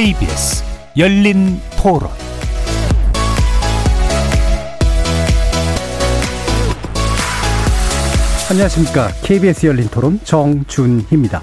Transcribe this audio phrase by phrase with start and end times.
[0.00, 0.64] KBS
[0.96, 2.08] 열린 토론
[8.50, 9.08] 안녕하십니까.
[9.22, 11.42] KBS 열린 토론 정준희입니다.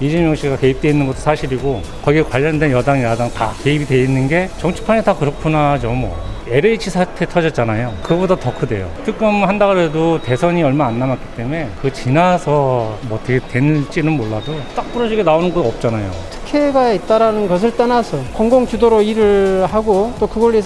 [0.00, 4.48] 이재명 씨가 개입돼 있는 것도 사실이고 거기에 관련된 여당 야당 다 개입이 돼 있는 게
[4.58, 6.16] 정치판에 다 그렇구나 죠 뭐
[6.46, 7.94] LH 사태 터졌잖아요.
[8.02, 8.90] 그보다 더 크대요.
[9.04, 14.90] 특검 한다 그래도 대선이 얼마 안 남았기 때문에 그 지나서 뭐 어떻게 됐는지는 몰라도 딱
[14.92, 16.10] 부러지게 나오는 거 없잖아요.
[16.30, 20.58] 특혜가 있다라는 것을 떠나서 공공 주도로 일을 하고 또 그걸로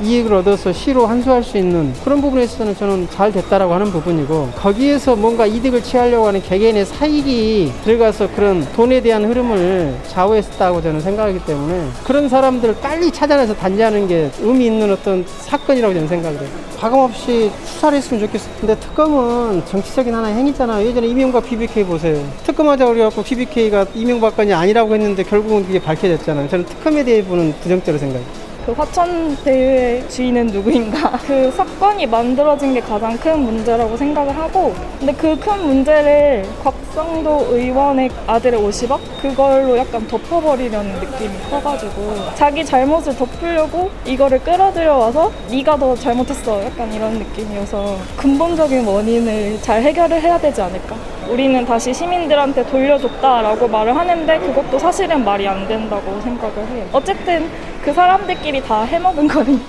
[0.00, 5.16] 이익을 얻어서 시로 환수할 수 있는 그런 부분에 있어서는 저는 잘 됐다라고 하는 부분이고 거기에서
[5.16, 11.88] 뭔가 이득을 취하려고 하는 개개인의 사익이 들어가서 그런 돈에 대한 흐름을 좌우했다고 저는 생각하기 때문에
[12.04, 16.48] 그런 사람들을 빨리 찾아내서 단죄하는 게 의미 있는 어떤 사건이라고 저는 생각을 해요.
[16.78, 18.48] 가감없이 수사를 했으면 좋겠어.
[18.60, 20.86] 근데 특검은 정치적인 하나의 행위잖아요.
[20.86, 22.20] 예전에 이명박 BBK 보세요.
[22.44, 26.48] 특검하자 그래갖고 BBK가 이명박 건이 아니라고 했는데 결국은 그게 밝혀졌잖아요.
[26.48, 28.51] 저는 특검에 대해 보는 부정적으로 생각해요.
[28.64, 31.18] 그 화천 대유의 주인은 누구인가?
[31.26, 38.08] 그 사건이 만들어진 게 가장 큰 문제라고 생각을 하고 근데 그 큰 문제를 곽상도 의원의
[38.28, 39.00] 아들의 50억?
[39.20, 46.62] 그걸로 약간 덮어버리려는 느낌이 커가지고 자기 잘못을 덮으려고 이거를 끌어들여 와서 네가 더 잘못했어.
[46.64, 50.94] 약간 이런 느낌이어서 근본적인 원인을 잘 해결을 해야 되지 않을까
[51.28, 57.48] 우리는 다시 시민들한테 돌려줬다라고 말을 하는데 그것도 사실은 말이 안 된다고 생각을 해요 어쨌든
[57.84, 59.60] 그 사람들끼리 다 해먹은 거니.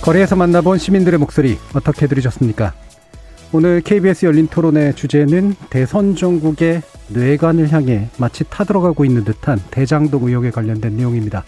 [0.00, 2.72] 거리에서 만나본 시민들의 목소리 어떻게 들으셨습니까?
[3.52, 10.50] 오늘 KBS 열린 토론의 주제는 대선 전국의 뇌관을 향해 마치 타들어가고 있는 듯한 대장동 의혹에
[10.50, 11.44] 관련된 내용입니다.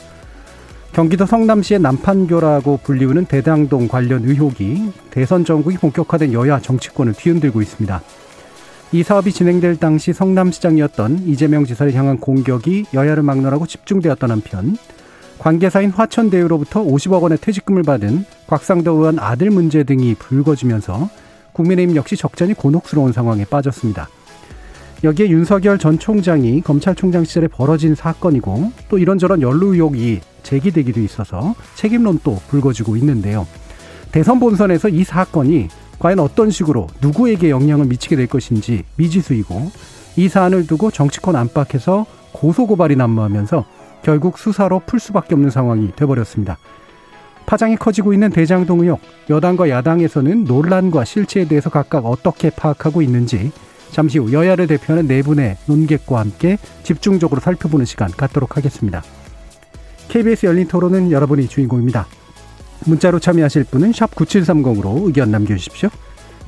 [0.92, 8.02] 경기도 성남시의 남판교라고 불리우는 대장동 관련 의혹이 대선 전국이 본격화된 여야 정치권을 뒤흔들고 있습니다.
[8.92, 14.76] 이 사업이 진행될 당시 성남시장이었던 이재명 지사를 향한 공격이 여야를 막론하고 집중되었던 한편
[15.38, 21.08] 관계사인 화천대유로부터 50억 원의 퇴직금을 받은 곽상도 의원 아들 문제 등이 불거지면서
[21.52, 24.08] 국민의힘 역시 적잖이 곤혹스러운 상황에 빠졌습니다.
[25.02, 32.40] 여기에 윤석열 전 총장이 검찰총장 시절에 벌어진 사건이고 또 이런저런 연루 의혹이 제기되기도 있어서 책임론도
[32.48, 33.46] 불거지고 있는데요.
[34.12, 35.68] 대선 본선에서 이 사건이
[35.98, 39.70] 과연 어떤 식으로 누구에게 영향을 미치게 될 것인지 미지수이고
[40.16, 43.64] 이 사안을 두고 정치권 안팎에서 고소고발이 난무하면서
[44.02, 46.58] 결국 수사로 풀 수밖에 없는 상황이 돼버렸습니다.
[47.46, 53.50] 파장이 커지고 있는 대장동 의혹, 여당과 야당에서는 논란과 실체에 대해서 각각 어떻게 파악하고 있는지
[53.92, 59.02] 잠시 후 여야를 대표하는 네 분의 논객과 함께 집중적으로 살펴보는 시간 갖도록 하겠습니다.
[60.08, 62.06] KBS 열린 토론은 여러분이 주인공입니다.
[62.86, 65.88] 문자로 참여하실 분은 9730으로 의견 남겨주십시오.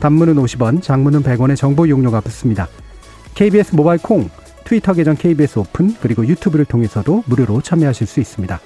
[0.00, 2.69] 단문은 50원, 장문은 100원의 정보 용료가 붙습니다.
[3.34, 4.28] KBS 모바일 콩,
[4.64, 8.60] 트위터 계정 KBS 오픈, 그리고 유튜브를 통해서도 무료로 참여하실 수 있습니다.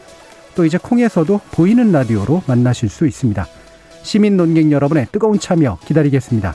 [0.54, 3.47] 또 이제 콩에서도 보이는 라디오로 만나실 수 있습니다.
[4.03, 6.54] 시민 논객 여러분의 뜨거운 참여 기다리겠습니다.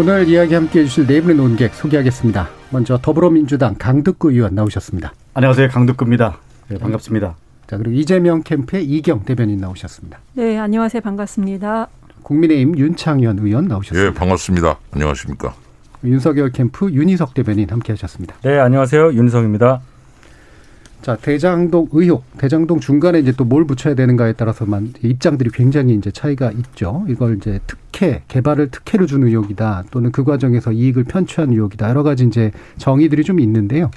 [0.00, 2.48] 오늘 이야기 함께 해 주실 네 분의 논객 소개하겠습니다.
[2.70, 5.12] 먼저 더불어민주당 강득구 의원 나오셨습니다.
[5.34, 5.68] 안녕하세요.
[5.68, 6.38] 강득구입니다.
[6.68, 7.36] 네, 반갑습니다.
[7.66, 10.18] 자, 그리고 이재명 캠프의 이경 대변인 나오셨습니다.
[10.32, 11.02] 네, 안녕하세요.
[11.02, 11.88] 반갑습니다.
[12.22, 14.08] 국민의힘 윤창현 의원 나오셨습니다.
[14.08, 14.78] 예, 반갑습니다.
[14.92, 15.54] 안녕하십니까.
[16.02, 18.36] 윤석열 캠프 윤희석 대변인 함께 하셨습니다.
[18.42, 19.12] 네, 안녕하세요.
[19.12, 19.82] 윤석입니다.
[21.02, 26.52] 자, 대장동 의혹, 대장동 중간에 이제 또 뭘 붙여야 되는가에 따라서만 입장들이 굉장히 이제 차이가
[26.52, 27.04] 있죠.
[27.08, 29.84] 이걸 이제 특혜, 개발을 특혜로 준 의혹이다.
[29.90, 31.88] 또는 그 과정에서 이익을 편취한 의혹이다.
[31.88, 33.90] 여러 가지 이제 정의들이 좀 있는데요.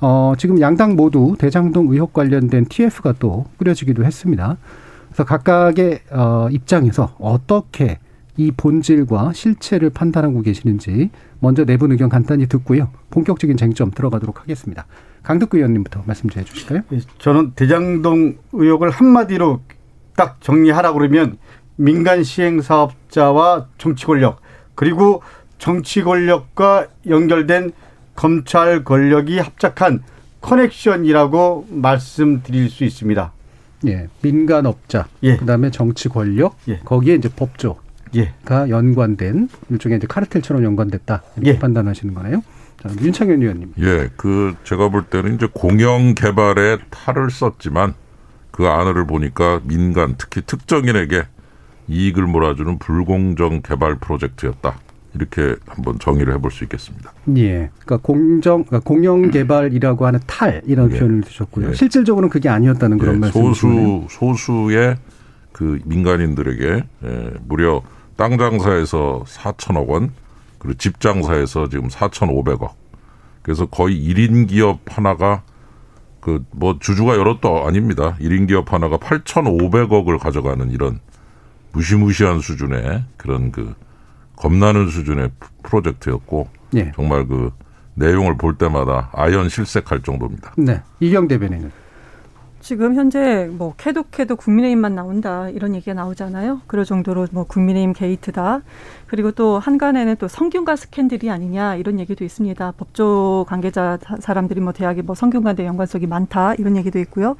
[0.00, 4.58] 어, 지금 양당 모두 대장동 의혹 관련된 TF가 또 꾸려지기도 했습니다.
[5.08, 7.98] 그래서 각각의 어, 입장에서 어떻게
[8.36, 11.10] 이 본질과 실체를 판단하고 계시는지
[11.40, 12.88] 먼저 내분 의견 간단히 듣고요.
[13.10, 14.86] 본격적인 쟁점 들어가도록 하겠습니다.
[15.28, 16.80] 강덕구 의원님부터 말씀 좀 해주실까요?
[16.90, 19.60] 예, 저는 대장동 의혹을 한마디로
[20.16, 21.36] 딱 정리하라 그러면
[21.76, 24.40] 민간 시행 사업자와 정치 권력
[24.74, 25.20] 그리고
[25.58, 27.72] 정치 권력과 연결된
[28.14, 30.02] 검찰 권력이 합작한
[30.40, 33.30] 커넥션이라고 말씀드릴 수 있습니다.
[33.86, 35.36] 예, 민간업자, 예.
[35.36, 36.78] 그다음에 정치 권력, 예.
[36.78, 37.80] 거기에 이제 법조가
[38.16, 38.32] 예.
[38.48, 41.58] 연관된 일종의 이제 카르텔처럼 연관됐다 이렇게 예.
[41.58, 42.42] 판단하시는 거네요.
[42.82, 43.74] 자, 윤창현 의원님.
[43.80, 47.94] 예, 그 제가 볼 때는 이제 공영 개발에 탈을 썼지만
[48.50, 51.24] 그 안을 보니까 민간 특히 특정인에게
[51.88, 54.78] 이익을 몰아주는 불공정 개발 프로젝트였다.
[55.14, 57.12] 이렇게 한번 정의를 해볼 수 있겠습니다.
[57.36, 57.70] 예.
[57.80, 60.98] 그러니까 공정, 그러니까 공영 개발이라고 하는 탈 이런 예.
[60.98, 61.70] 표현을 드셨고요.
[61.70, 61.74] 예.
[61.74, 64.06] 실질적으로는 그게 아니었다는 그런 예, 말씀이시네요.
[64.08, 64.96] 소수 소수의
[65.52, 67.82] 그 민간인들에게 예, 무려
[68.16, 70.10] 땅 장사에서 4천억 원,
[70.58, 72.70] 그리고 집 장사에서 지금 4,500억.
[73.42, 75.42] 그래서 거의 1인 기업 하나가
[76.20, 78.16] 그 뭐 주주가 여럿도 아닙니다.
[78.20, 81.00] 1인 기업 하나가 8,500억을 가져가는 이런
[81.72, 83.74] 무시무시한 수준의 그런 그
[84.36, 85.30] 겁나는 수준의
[85.62, 86.92] 프로젝트였고 예.
[86.94, 87.50] 정말 그
[87.94, 90.52] 내용을 볼 때마다 아연 실색할 정도입니다.
[90.56, 90.82] 네.
[91.00, 91.70] 이경 대변인은.
[92.60, 96.62] 지금 현재 뭐 캐도 캐도 국민의힘만 나온다 이런 얘기가 나오잖아요.
[96.66, 98.62] 그럴 정도로 뭐 국민의힘 게이트다.
[99.06, 102.72] 그리고 또 한간에는 또 성균관 스캔들이 아니냐 이런 얘기도 있습니다.
[102.72, 107.36] 법조 관계자 사람들이 뭐 대학에 뭐 성균관대 연관성이 많다 이런 얘기도 있고요.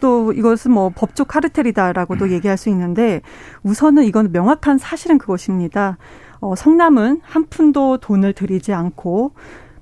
[0.00, 3.20] 또 이것은 뭐 법조 카르텔이다라고도 얘기할 수 있는데
[3.62, 5.98] 우선은 이건 명확한 사실은 그것입니다.
[6.40, 9.32] 어, 성남은 한 푼도 돈을 들이지 않고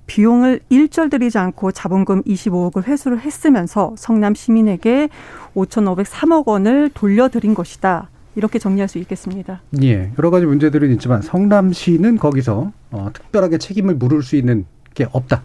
[0.08, 5.08] 비용을 일절 들이지 않고 자본금 25억을 회수를 했으면서 성남 시민에게
[5.55, 8.08] 5,503억 원을 돌려드린 것이다.
[8.34, 9.62] 이렇게 정리할 수 있겠습니다.
[9.82, 10.10] 예.
[10.19, 14.64] 여러 가지 문제들은 있지만 성남시는 거기서 어, 특별하게 책임을 물을 수 있는
[14.94, 15.43] 게 없다.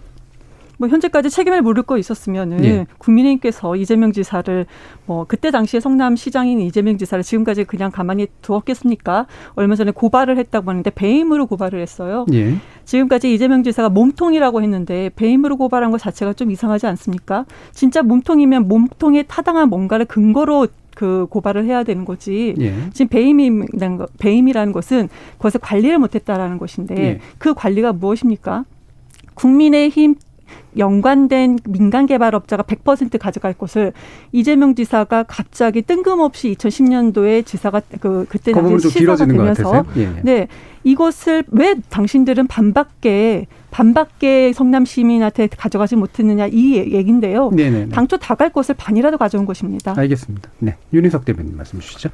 [0.78, 2.86] 뭐 현재까지 책임을 물을 거 있었으면은 예.
[2.98, 4.66] 국민의힘께서 이재명 지사를
[5.06, 9.28] 뭐 그때 당시에 성남시장인 이재명 지사를 지금까지 그냥 가만히 두었겠습니까?
[9.56, 12.26] 얼마 전에 고발을 했다고 하는데 배임으로 고발을 했어요.
[12.34, 12.56] 예.
[12.86, 17.46] 지금까지 이재명 지사가 몸통이라고 했는데 배임으로 고발한 것 자체가 좀 이상하지 않습니까?
[17.72, 22.54] 진짜 몸통이면 몸통에 타당한 뭔가를 근거로 그 고발을 해야 되는 거지.
[22.60, 22.74] 예.
[22.94, 27.20] 지금 배임이라는 거, 배임이라는 것은 그것을 관리를 못했다라는 것인데 예.
[27.38, 28.66] 그 관리가 무엇입니까?
[29.34, 30.16] 국민의힘
[30.78, 33.94] 연관된 민간 개발업자가 100% 가져갈 것을
[34.32, 39.86] 이재명 지사가 갑자기 뜬금없이 2010년도에 지사가 그 그때 그 당시 좀 시사가 되면서.
[39.98, 40.02] 예.
[40.02, 40.22] 예.
[40.24, 40.48] 네
[40.84, 46.74] 이것을 왜 당신들은 반밖에 반밖에 성남 시민한테 가져가지 못했느냐 이.
[47.56, 47.90] 네네.
[47.90, 49.94] 당초 다 갈 것을 반이라도 가져온 것입니다.
[49.98, 50.50] 알겠습니다.
[50.60, 50.76] 네.
[50.92, 52.10] 윤희석 대변인 말씀 주시죠.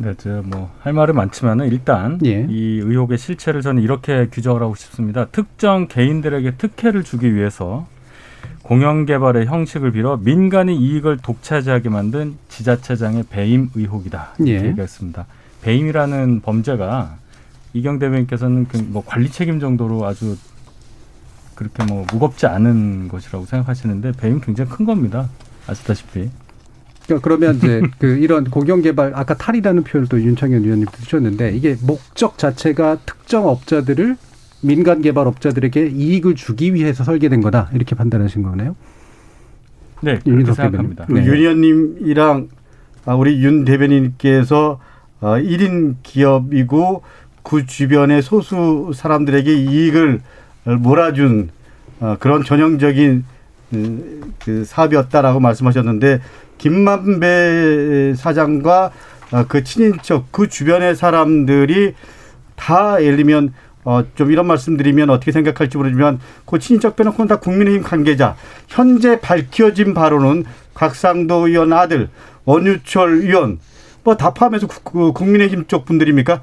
[0.00, 2.46] 네, 저뭐할 말은 많지만은 일단 예.
[2.48, 5.26] 이 의혹의 실체를 저는 이렇게 규정을 하고 싶습니다.
[5.26, 7.86] 특정 개인들에게 특혜를 주기 위해서
[8.62, 14.34] 공영 개발의 형식을 빌어 민간의 이익을 독차지하게 만든 지자체장의 배임 의혹이다.
[14.38, 14.68] 이렇게 예.
[14.68, 15.26] 얘기했습니다.
[15.62, 17.16] 배임이라는 범죄가
[17.72, 20.36] 이경 대변인께서는 그뭐 관리 책임 정도로 아주
[21.54, 25.28] 그렇게 뭐 무겁지 않은 것이라고 생각하시는데 배임 굉장히 큰 겁니다.
[25.66, 26.30] 아시다시피.
[27.06, 31.76] 그러니까 그러면 이제 그 이런 공영 개발 아까 탈이라는 표현을 또 윤창현 의원님 드셨는데 이게
[31.82, 34.16] 목적 자체가 특정 업자들을
[34.62, 38.76] 민간 개발 업자들에게 이익을 주기 위해서 설계된 거다 이렇게 판단하신 거네요.
[40.00, 41.06] 네, 그렇게 생각합니다.
[41.08, 41.24] 네.
[41.24, 42.48] 윤 의원님이랑
[43.06, 44.80] 아, 우리 윤 대변인께서
[45.20, 47.02] 어, 1인 기업이고
[47.42, 50.20] 그 주변의 소수 사람들에게 이익을
[50.64, 51.50] 몰아준
[52.00, 53.24] 어, 그런 전형적인
[53.74, 56.20] 음, 그 사업이었다라고 말씀하셨는데
[56.58, 58.90] 김만배 사장과
[59.32, 61.94] 어, 그 친인척 그 주변의 사람들이
[62.56, 63.52] 다 예를 들면
[63.84, 68.36] 어, 좀 이런 말씀드리면 어떻게 생각할지 모르지만 그 친인척 빼놓고는 다 국민의힘 관계자
[68.68, 70.44] 현재 밝혀진 바로는
[70.74, 72.08] 곽상도 의원 아들
[72.44, 73.58] 원유철 의원
[74.04, 76.42] 뭐 다 포함해서 국- 그 국민의힘 쪽 분들입니까?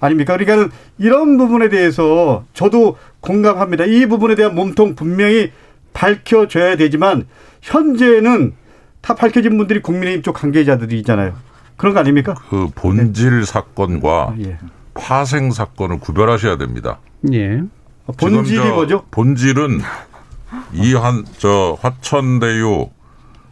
[0.00, 0.36] 아닙니까?
[0.36, 3.84] 그러니까 이런 부분에 대해서 저도 공감합니다.
[3.84, 5.52] 이 부분에 대한 몸통 분명히
[5.92, 7.26] 밝혀져야 되지만
[7.60, 8.54] 현재는
[9.02, 11.34] 다 밝혀진 분들이 국민의힘 쪽 관계자들이잖아요.
[11.76, 12.34] 그런 거 아닙니까?
[12.48, 14.56] 그 본질 사건과 예.
[14.94, 16.98] 파생 사건을 구별하셔야 됩니다.
[17.32, 17.60] 예.
[18.16, 19.04] 본질이 뭐죠?
[19.10, 19.80] 본질은
[20.74, 22.88] 이 한 저 화천대유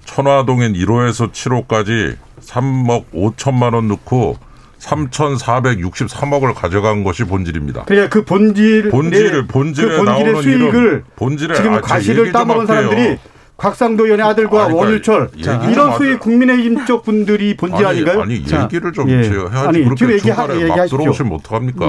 [0.05, 4.37] 천화동인 1호에서 7호까지 3억 5천만 원 넣고
[4.81, 7.85] 3,463억을 가져간 것이 본질입니다.
[7.85, 12.67] 그냥 그 본질 본질을 본질에 그 본질의 나오는 수익을 본질에 지금 아, 저 과실을 따먹은.
[12.67, 13.19] 사람들이
[13.61, 15.99] 곽상도 의원의 아들과 아니, 그러니까 원유철 이런.
[15.99, 18.23] 수익 국민의힘 쪽 분들이 본질 아니, 아닌가요?
[18.23, 19.17] 아니 자, 얘기를 좀 예.
[19.17, 20.87] 해야지 아니, 그렇게 중간에 막.
[20.89, 21.87] 들어오시면 어떡합니까?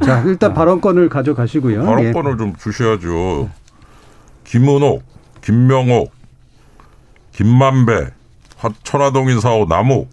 [0.00, 0.06] 예.
[0.06, 1.82] 자, 일단 발언권을 가져가시고요.
[1.82, 1.84] 예.
[1.84, 3.50] 발언권을 좀 주셔야죠.
[4.44, 5.02] 김은옥,
[5.42, 6.10] 김명옥,
[7.32, 8.06] 김만배,
[8.56, 10.08] 화- 천화동인 4호 남욱,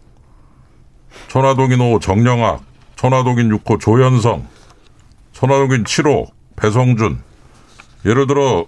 [1.29, 2.61] 천화동인 5호 정영학,
[2.97, 4.45] 천화동인 6호 조현성,
[5.31, 7.19] 천화동인 7호 배성준.
[8.05, 8.65] 예를 들어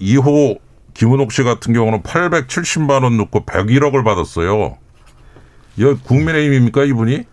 [0.00, 0.58] 2호
[0.96, 4.78] 김은옥 씨 같은 경우는 870만 원 넣고 101억을 받았어요.
[5.76, 7.24] 이거 국민의힘입니까 이분이?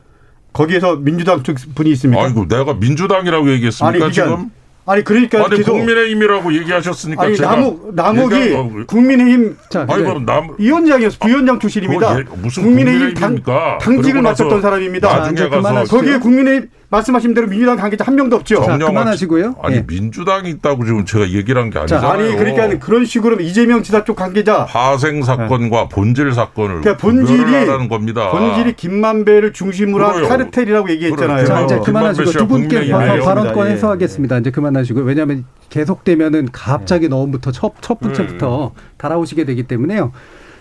[0.52, 2.26] 거기에서 민주당 쪽 분이 있습니까?
[2.26, 4.52] 아이고 내가 민주당이라고 얘기했습니까 아니, 그게 지금?
[4.86, 10.10] 아니 그러니까 아니 계속 국민의힘이라고 얘기하셨으니까 아니 제가 남욱 남욱이 국민의힘 자, 아니 네.
[10.10, 12.18] 그럼 남 위원장이었어 부위원장 출신입니다.
[12.18, 13.78] 그거 예- 무슨 국민의힘 당, 국민의힘입니까?
[13.78, 15.08] 당직을 맡았던 사람입니다.
[15.10, 15.84] 자, 나중에 가서.
[15.86, 18.64] 거기에 국민의힘 말씀하신 대로 민주당 관계자 한 명도 없죠.
[18.64, 19.56] 자, 그만하시고요.
[19.64, 19.86] 아니 예.
[19.88, 22.12] 민주당이 있다고 지금 제가 얘기를 한게 자, 아니잖아요.
[22.12, 27.88] 아니 그러니까 그런 식으로 이재명 지사 쪽 관계자 파생 사건과 본질 사건을 그러니까 본질이 하라는
[27.88, 28.30] 겁니다.
[28.30, 30.30] 본질이 김만배를 중심으로 한 그래요.
[30.30, 31.46] 카르텔이라고 얘기했잖아요.
[31.46, 32.90] 자, 이제 어, 그만하시고 두 분께.
[32.90, 33.72] 발언권 예.
[33.72, 34.38] 해소하겠습니다.
[34.38, 40.12] 이제 그만하시고 왜냐하면 계속되면은 갑자기 너무부터 첫, 첫 번째부터 달아오시게 되기 때문에요.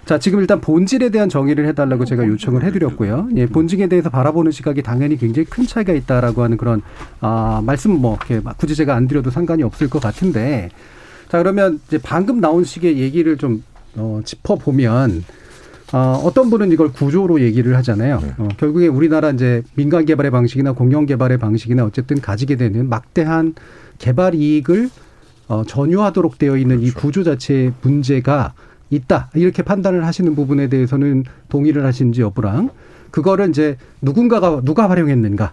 [0.05, 3.29] 자, 지금 일단 본질에 대한 정의를 해달라고 제가 요청을 해드렸고요.
[3.37, 6.83] 예, 본질에 대해서 바라보는 시각이 당연히 굉장히 큰 차이가 있다라고 하는 그런
[7.21, 10.71] 아, 말씀 뭐 이렇게 막 굳이 제가 안 드려도 상관이 없을 것 같은데,
[11.29, 13.63] 자 그러면 이제 방금 나온 식의 얘기를 좀
[13.97, 15.25] 어, 짚어 보면.
[15.95, 18.23] 어, 어떤 분은 이걸 구조로 얘기를 하잖아요.
[18.39, 23.55] 어, 결국에 우리나라 이제 민간 개발의 방식이나 공영 개발의 방식이나 어쨌든 가지게 되는 막대한
[23.99, 24.89] 개발 이익을
[25.49, 28.55] 어, 전유하도록 되어 있는 이 구조 자체의 문제가
[28.93, 29.31] 있다.
[29.35, 32.71] 이렇게 판단을 하시는 부분에 대해서는 동의를 하시는지 여부랑
[33.11, 35.53] 그거를 이제 누군가가 누가 활용했는가.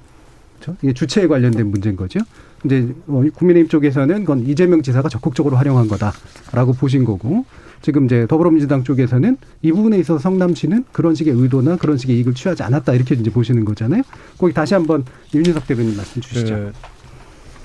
[0.59, 0.77] 그렇죠?
[0.81, 2.19] 이게 주체에 관련된 문제인 거죠.
[2.65, 7.45] 이제 어, 국민의힘 쪽에서는 그건 이재명 지사가 적극적으로 활용한 거다라고 보신 거고
[7.81, 12.63] 지금 이제 더불어민주당 쪽에서는 이 부분에 있어서 성남시는 그런 식의 의도나 그런 식의 이익을 취하지
[12.63, 14.03] 않았다 이렇게 이제 보시는 거잖아요.
[14.37, 16.55] 거기 다시 한번 윤희석 대변인 말씀 주시죠.
[16.55, 16.73] 그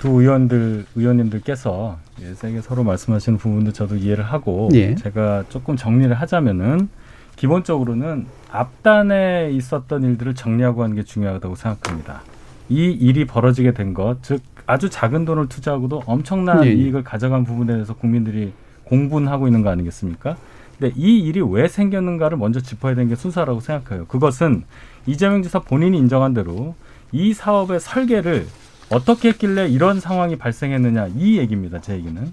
[0.05, 4.93] 두 의원들 의원님들께서 예, 세게 서로 말씀하시는 부분도 저도 이해를 하고 예.
[4.93, 6.89] 제가 조금 정리를 하자면은
[7.35, 12.21] 기본적으로는 앞단에 있었던 일들을 정리하고 하는 게 중요하다고 생각합니다.
[12.69, 16.73] 이 일이 벌어지게 된 것, 즉 아주 작은 돈을 투자하고도 엄청난 예, 예.
[16.73, 20.37] 이익을 가져간 부분에 대해서 국민들이 공분하고 있는 거 아니겠습니까?
[20.77, 24.05] 근데 이 일이 왜 생겼는가를 먼저 짚어야 되는 게 순서라고 생각해요.
[24.05, 24.65] 그것은
[25.07, 26.75] 이재명 지사 본인이 인정한 대로
[27.11, 28.45] 이 사업의 설계를
[28.89, 31.81] 어떻게 했길래 이런 상황이 발생했느냐 이 얘기입니다.
[31.81, 32.31] 제 얘기는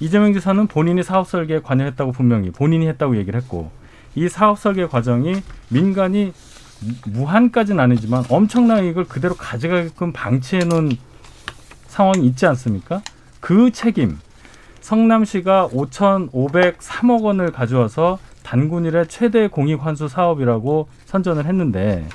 [0.00, 3.70] 이재명 지사는 본인이 사업 설계에 관여했다고 분명히 본인이 했다고 얘기를 했고
[4.14, 6.32] 이 사업 설계 과정이 민간이
[7.06, 10.92] 무한까지는 아니지만 엄청난 이익을 그대로 가져가게끔 방치해 놓은
[11.86, 13.02] 상황이 있지 않습니까?
[13.40, 14.18] 그 책임
[14.80, 22.06] 성남시가 5,503억 원을 가져와서 단군 일의 최대 공익 환수 사업이라고 선전을 했는데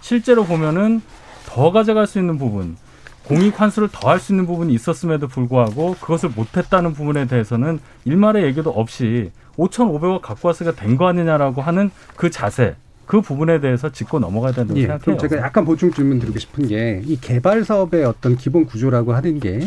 [0.00, 1.02] 실제로 보면은
[1.46, 2.76] 더 가져갈 수 있는 부분
[3.24, 8.70] 공익 환수를 더 할 수 있는 부분이 있었음에도 불구하고 그것을 못했다는 부분에 대해서는 일말의 얘기도
[8.70, 12.74] 없이 5,500억 갖고 왔으니까 된 거 아니냐라고 하는 그 자세
[13.06, 15.00] 그 부분에 대해서 짚고 넘어가야 된다고 예, 생각해요.
[15.04, 19.38] 그럼 제가 약간 보충 질문 드리고 싶은 게 이 개발 사업의 어떤 기본 구조라고 하는
[19.40, 19.60] 게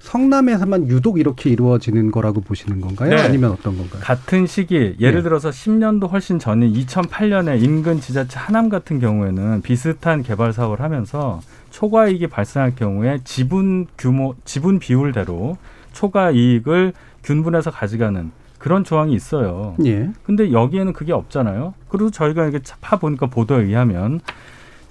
[0.00, 3.10] 성남에서만 유독 이렇게 이루어지는 거라고 보시는 건가요?
[3.10, 3.20] 네.
[3.20, 4.00] 아니면 어떤 건가요?
[4.02, 5.22] 같은 시기 예를 네.
[5.22, 12.08] 들어서 10년도 훨씬 전인 2008년에 인근 지자체 하남 같은 경우에는 비슷한 개발 사업을 하면서 초과
[12.08, 15.56] 이익이 발생할 경우에 지분 규모 지분 비율대로
[15.92, 19.74] 초과 이익을 균분해서 가져가는 그런 조항이 있어요.
[19.84, 20.10] 예.
[20.22, 21.74] 근데 여기에는 그게 없잖아요.
[21.88, 24.20] 그리고 저희가 이렇게 파 보니까 보도에 의하면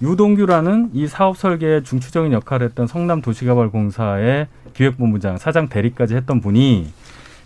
[0.02, 6.88] 유동규라는 이 사업 설계에 중추적인 역할을 했던 성남 도시개발공사의 기획본부장, 사장 대리까지 했던 분이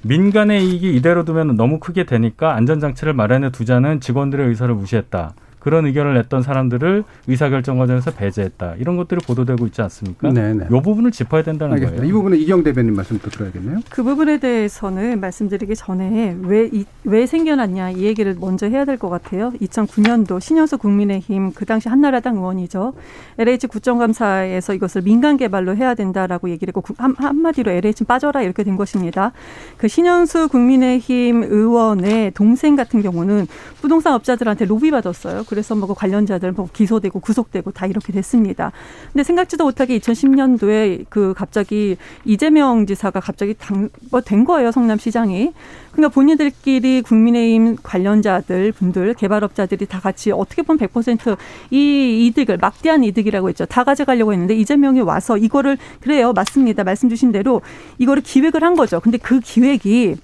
[0.03, 5.35] 민간의 이익이 이대로 두면 너무 크게 되니까 안전장치를 마련해 두자는 직원들의 의사를 무시했다.
[5.65, 8.75] 그런 의견을 냈던 사람들을 의사결정 과정에서 배제했다.
[8.79, 10.31] 이런 것들이 보도되고 있지 않습니까?
[10.31, 10.67] 네네.
[10.67, 12.03] 이 부분을 짚어야 된다는 알겠습니다.
[12.03, 12.11] 거예요.
[12.11, 13.79] 이 부분은 이경 대변인 말씀 또 들어야겠네요.
[13.89, 19.09] 그 부분에 대해서는 말씀드리기 전에 왜, 이, 왜 생겨났냐 이 얘기를 먼저 해야 될 것
[19.09, 19.53] 같아요.
[19.61, 22.93] 2009년도 신현수 국민의힘 그 당시 한나라당 의원이죠.
[23.39, 28.65] LH 국정감사에서 이것을 민간 개발로 해야 된다라고 얘기를 했고 구- 한, 한마디로 LH는 빠져라 이렇게
[28.65, 29.33] 된 것입니다.
[29.79, 33.47] 그 신현수 국민의힘 의원의 동생 같은 경우는
[33.81, 35.45] 부동산 업자들한테 로비 받았어요.
[35.55, 38.73] 그래서 뭐그 관련자들 뭐 기소되고 구속되고 다 이렇게 됐습니다.
[39.13, 45.53] 근데 생각지도 못하게 2010년도에 그 갑자기 이재명 지사가 갑자기 당, 뭐된 거예요, 성남시장이.
[45.93, 53.65] 그러니까 본인들끼리 국민의힘 관련자들, 분들, 개발업자들이 다 같이 어떻게 보면 100%이 이득을, 막대한 이득이라고 했죠.
[53.65, 56.83] 다 가져가려고 했는데 이재명이 와서 이거를, 그래요, 맞습니다.
[56.83, 57.63] 말씀 주신 대로
[57.99, 58.99] 이거를 기획을 한 거죠.
[58.99, 60.17] 근데 그 기획이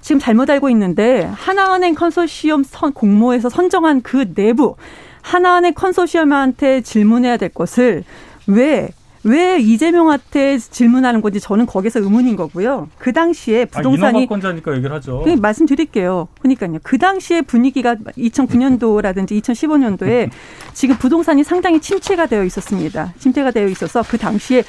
[0.00, 4.76] 지금 잘못 알고 있는데 하나은행 컨소시엄 선, 공모에서 선정한 그 내부
[5.22, 8.04] 하나은행 컨소시엄한테 질문해야 될 것을
[8.46, 12.88] 왜왜 이재명한테 질문하는 건지 저는 거기서 의문인 거고요.
[12.96, 15.22] 그 당시에 아, 부동산이 인허가권자니까 얘기를 하죠.
[15.24, 16.28] 그 말씀드릴게요.
[16.38, 16.78] 그러니까요.
[16.84, 20.30] 그 당시에 분위기가 2009년도라든지 2015년도에
[20.74, 23.12] 지금 부동산이 상당히 침체가 되어 있었습니다.
[23.18, 24.62] 침체가 되어 있어서 그 당시에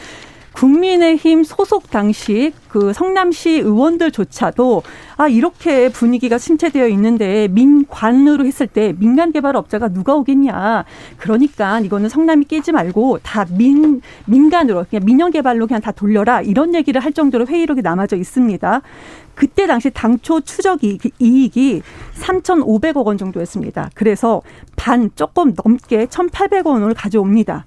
[0.58, 4.82] 국민의힘 소속 당시 그 성남시 의원들조차도
[5.18, 10.84] 아 이렇게 분위기가 침체되어 있는데 민관으로 했을 때 민간 개발업자가 누가 오겠냐.
[11.18, 16.74] 그러니까 이거는 성남이 끼지 말고 다 민 민간으로 그냥 민영 개발로 그냥 다 돌려라 이런
[16.74, 18.82] 얘기를 할 정도로 회의록이 남아져 있습니다.
[19.36, 21.82] 그때 당시 당초 추적 이익이
[22.16, 23.92] 3,500억 원 정도였습니다.
[23.94, 24.42] 그래서
[24.76, 27.66] 반 조금 넘게 1,800억 원을 가져옵니다.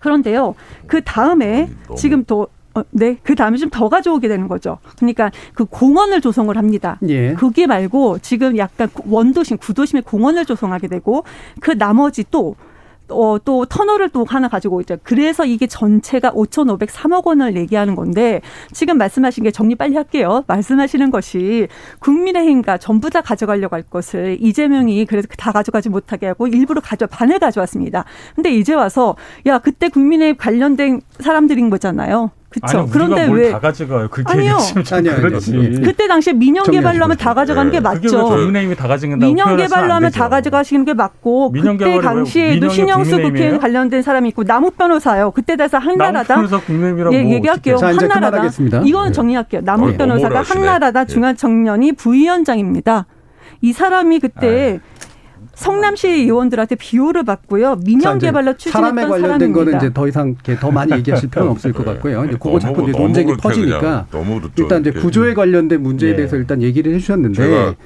[0.00, 0.54] 그런데요,
[0.86, 3.18] 그 다음에 지금 또 어, 네.
[3.22, 4.78] 그 다음에 좀 더 가져오게 되는 거죠.
[4.96, 6.98] 그러니까 그 공원을 조성을 합니다.
[7.08, 7.34] 예.
[7.34, 11.24] 그게 말고 지금 약간 원도심, 구도심의 공원을 조성하게 되고
[11.60, 12.56] 그 나머지 또
[13.10, 14.96] 어, 또 터널을 또 하나 가지고 있죠.
[15.02, 18.40] 그래서 이게 전체가 5,503억 원을 얘기하는 건데
[18.72, 20.44] 지금 말씀하신 게 정리 빨리 할게요.
[20.46, 21.68] 말씀하시는 것이
[22.00, 27.38] 국민의힘과 전부 다 가져가려고 할 것을 이재명이 그래서 다 가져가지 못하게 하고 일부러 가져 반을
[27.38, 28.04] 가져왔습니다.
[28.34, 32.30] 근데 이제 와서 야 그때 국민의힘 관련된 사람들인 거잖아요.
[32.50, 32.88] 그렇죠.
[32.90, 34.08] 그런데 왜 다 가져가요?
[34.08, 34.58] 그렇게 아니요.
[34.92, 35.14] 아니요.
[35.16, 35.52] 그렇지.
[35.84, 38.24] 그때 당시에 민영 개발로 하면 다 가져가는 게 맞죠.
[38.24, 44.02] 국민의힘이 다 가져간다고 민영 개발로 하면 다 가져가시는 게 맞고 그때 당시에도 신영수 국회에 관련된
[44.02, 45.30] 사람이 있고 남욱 변호사요.
[45.30, 46.48] 그때 대해서 한나라당
[47.12, 47.76] 예, 얘기할게요.
[47.76, 48.50] 자, 한나라당
[48.84, 49.12] 이건 네.
[49.12, 49.60] 정리할게요.
[49.64, 49.96] 남욱 네.
[49.96, 51.12] 변호사가 한나라당 네.
[51.12, 53.06] 중앙청년이 부위원장입니다.
[53.62, 55.09] 이 사람이 그때 아.
[55.60, 57.76] 성남시 의원들한테 비호를 받고요.
[57.84, 59.58] 민영 개발로 추진했던 사람에 관련된 사람입니다.
[59.58, 62.24] 거는 이제 더 이상 더 많이 얘기하실 필요는 없을 것 같고요.
[62.24, 64.06] 이제 그거 자꾸 이제 논쟁이 퍼지니까
[64.56, 66.16] 일단 이제 구조에 관련된 문제에 예.
[66.16, 67.76] 대해서 일단 얘기를 해주셨는데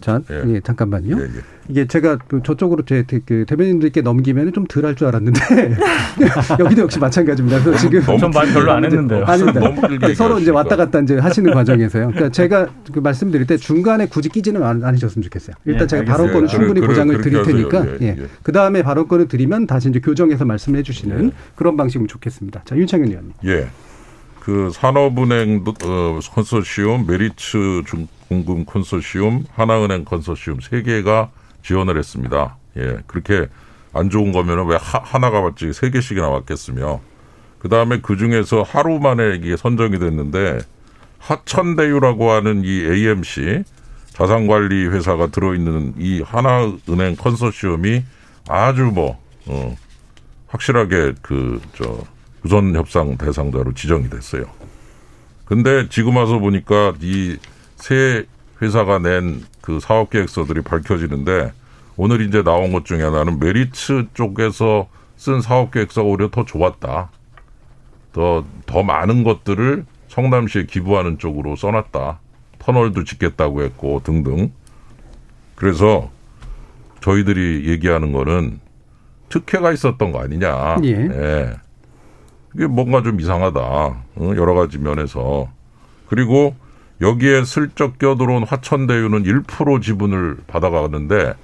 [0.00, 0.54] 자, 예.
[0.54, 1.16] 예 잠깐만요.
[1.16, 1.28] 예, 예.
[1.72, 5.40] 이게 제가 저쪽으로 제 그 대변인들께 넘기면 좀 덜 할 줄 알았는데
[6.60, 7.62] 여기도 역시 마찬가지입니다.
[7.62, 9.24] 그래서 지금 전말 별로 안 했는데요.
[9.24, 9.60] 아닙니다.
[10.14, 12.08] 서로 이제 왔다 갔다 이제 하시는 과정에서요.
[12.08, 15.56] 그러니까 제가 그 말씀드릴 때 중간에 굳이 끼지는 않으셨으면 좋겠어요.
[15.64, 18.16] 일단 예, 제가 발언권을 충분히 그래, 보장을 드릴 테니까 예, 예.
[18.42, 21.30] 그 다음에 발언권을 드리면 다시 이제 교정해서 말씀을 해주시는 예.
[21.56, 22.62] 그런 방식이면 좋겠습니다.
[22.64, 23.32] 자 윤창현 의원님.
[23.46, 23.68] 예.
[24.40, 31.30] 그 산업은행 어, 컨소시엄, 메리츠 중공금 컨소시엄, 하나은행 컨소시엄 세 개가
[31.62, 32.56] 지원을 했습니다.
[32.76, 33.46] 예, 그렇게
[33.92, 37.00] 안 좋은 거면은 왜 하, 나가 봤지 세 개씩이나 왔겠으며
[37.58, 40.60] 그 다음에 그 중에서 하루 만에 이게 선정이 됐는데
[41.18, 43.62] 하천대유라고 하는 이 AMC
[44.08, 48.02] 자산관리 회사가 들어있는 이 하나은행 컨소시엄이
[48.48, 49.76] 아주 뭐 어,
[50.48, 51.98] 확실하게 그 저
[52.44, 54.46] 우선 협상 대상자로 지정이 됐어요.
[55.44, 57.36] 근데 지금 와서 보니까 이
[57.76, 58.24] 세
[58.62, 61.52] 회사가 낸 그 사업 계획서들이 밝혀지는데
[61.96, 67.10] 오늘 이제 나온 것 중에 하나는 메리츠 쪽에서 쓴 사업 계획서가 오히려 더 좋았다.
[68.12, 72.18] 더, 더 많은 것들을 성남시에 기부하는 쪽으로 써놨다.
[72.58, 74.50] 터널도 짓겠다고 했고 등등.
[75.54, 76.10] 그래서
[77.00, 78.60] 저희들이 얘기하는 거는
[79.28, 80.78] 특혜가 있었던 거 아니냐.
[80.82, 80.88] 예.
[80.90, 81.54] 예.
[82.54, 83.60] 이게 뭔가 좀 이상하다.
[83.60, 84.04] 어,
[84.36, 85.48] 여러 가지 면에서.
[86.06, 86.54] 그리고
[87.02, 91.34] 여기에 슬쩍 껴들어온 화천대유는 1% 지분을 받아가는데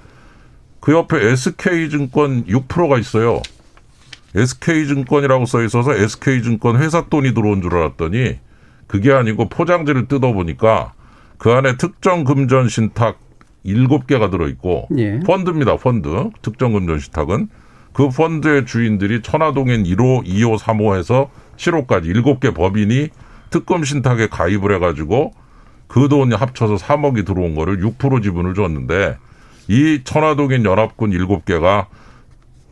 [0.79, 3.41] 그 옆에 SK증권 6%가 있어요.
[4.35, 8.39] SK증권이라고 써 있어서 SK증권 회사 돈이 들어온 줄 알았더니
[8.87, 10.93] 그게 아니고 포장지를 뜯어보니까
[11.37, 13.19] 그 안에 특정 금전 신탁
[13.65, 15.19] 7개가 들어있고 예.
[15.19, 15.75] 펀드입니다.
[15.75, 16.29] 펀드.
[16.41, 17.49] 특정 금전 신탁은
[17.91, 23.09] 그 펀드의 주인들이 천화동인 1호, 2호, 3호에서 7호까지 7개 법인이
[23.49, 25.33] 특검 신탁에 가입을 해가지고
[25.89, 29.17] 그 돈이 합쳐서 3억이 들어온 거를 6% 지분을 줬는데
[29.67, 31.87] 이 천화동인 연합군 7개가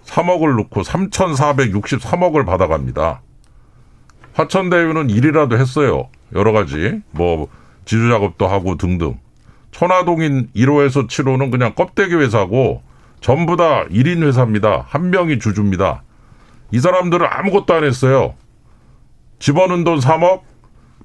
[0.06, 3.21] 3억을 넣고 3,463억을 받아갑니다.
[4.34, 6.10] 화천대유는 일이라도 했어요.
[6.34, 7.01] 여러 가지.
[7.12, 7.47] 뭐,
[7.86, 9.17] 지주 작업도 하고 등등.
[9.71, 12.84] 천화동인 1호에서 7호는 그냥 껍데기 회사고
[13.19, 14.86] 전부 다 1인 회사입니다.
[14.88, 16.03] 한 명이 주주입니다.
[16.71, 18.36] 이 사람들은 아무것도 안 했어요.
[19.39, 20.41] 집어넣은 돈 3억,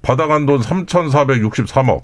[0.03, 2.03] 받아간 돈 3,463억.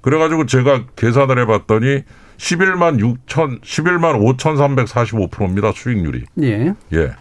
[0.00, 2.02] 그래가지고 제가 계산을 해봤더니
[2.36, 5.72] 11만 6천, 11만 5,345%입니다.
[5.72, 6.24] 수익률이.
[6.42, 6.74] 예.
[6.92, 7.12] 예.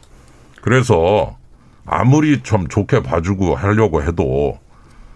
[0.62, 1.38] 그래서
[1.86, 4.60] 아무리 좀 좋게 봐주고 하려고 해도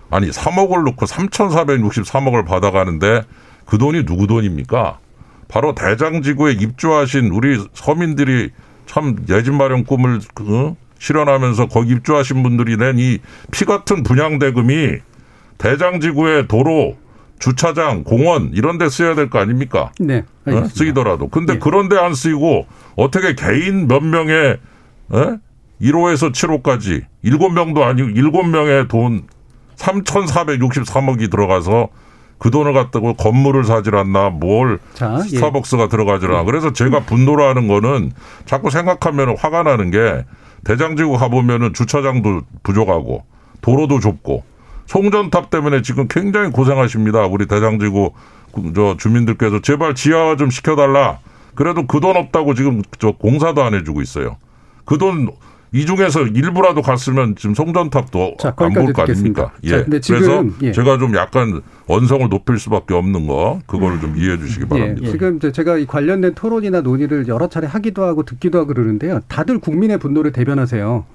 [0.09, 3.23] 아니 3억을 넣고 3,463억을 받아가는데
[3.65, 4.99] 그 돈이 누구 돈입니까?
[5.47, 8.51] 바로 대장지구에 입주하신 우리 서민들이
[8.85, 13.19] 참 예집 마련 꿈을 그, 실현하면서 거기 입주하신 분들이 낸 이
[13.51, 14.97] 피 같은 분양 대금이
[15.57, 16.97] 대장지구의 도로,
[17.39, 19.91] 주차장, 공원 이런 데 쓰여야 될 거 아닙니까?
[19.99, 20.23] 네.
[20.45, 20.65] 어?
[20.67, 21.27] 쓰이더라도.
[21.29, 21.59] 근데 네.
[21.59, 24.57] 그런 데 안 쓰이고 어떻게 개인 몇 명의
[25.09, 25.37] 어?
[25.81, 29.23] 1호에서 7호까지 7명도 아니고 7명의 돈
[29.77, 31.89] 3,463억이 들어가서
[32.37, 35.27] 그 돈을 갖다고 건물을 사질 않나 뭘 자, 예.
[35.29, 35.87] 스타벅스가 예.
[35.87, 36.43] 들어가질 않아.
[36.43, 38.11] 그래서 제가 분노를 하는 거는
[38.45, 40.25] 자꾸 생각하면 화가 나는 게
[40.65, 43.23] 대장지구 가보면은 주차장도 부족하고
[43.61, 44.43] 도로도 좁고
[44.87, 47.25] 송전탑 때문에 지금 굉장히 고생하십니다.
[47.25, 48.11] 우리 대장지구
[48.75, 51.19] 저 주민들께서 제발 지하화 좀 시켜달라.
[51.55, 54.37] 그래도 그 돈 없다고 지금 저 공사도 안 해주고 있어요.
[54.85, 55.29] 그 돈
[55.71, 59.51] 이 중에서 일부라도 갔으면 지금 송전탑도 자, 안 볼 거 아닙니까?
[59.67, 59.83] 자, 예.
[59.83, 60.71] 근데 지금, 그래서 예.
[60.71, 65.01] 제가 좀 약간 언성을 높일 수밖에 없는 거 그거를 좀 이해해 주시기 바랍니다.
[65.03, 69.19] 예, 지금 제가 이 관련된 토론이나 논의를 여러 차례 하기도 하고 듣기도 하고 그러는데요.
[69.27, 71.05] 다들 국민의 분노를 대변하세요.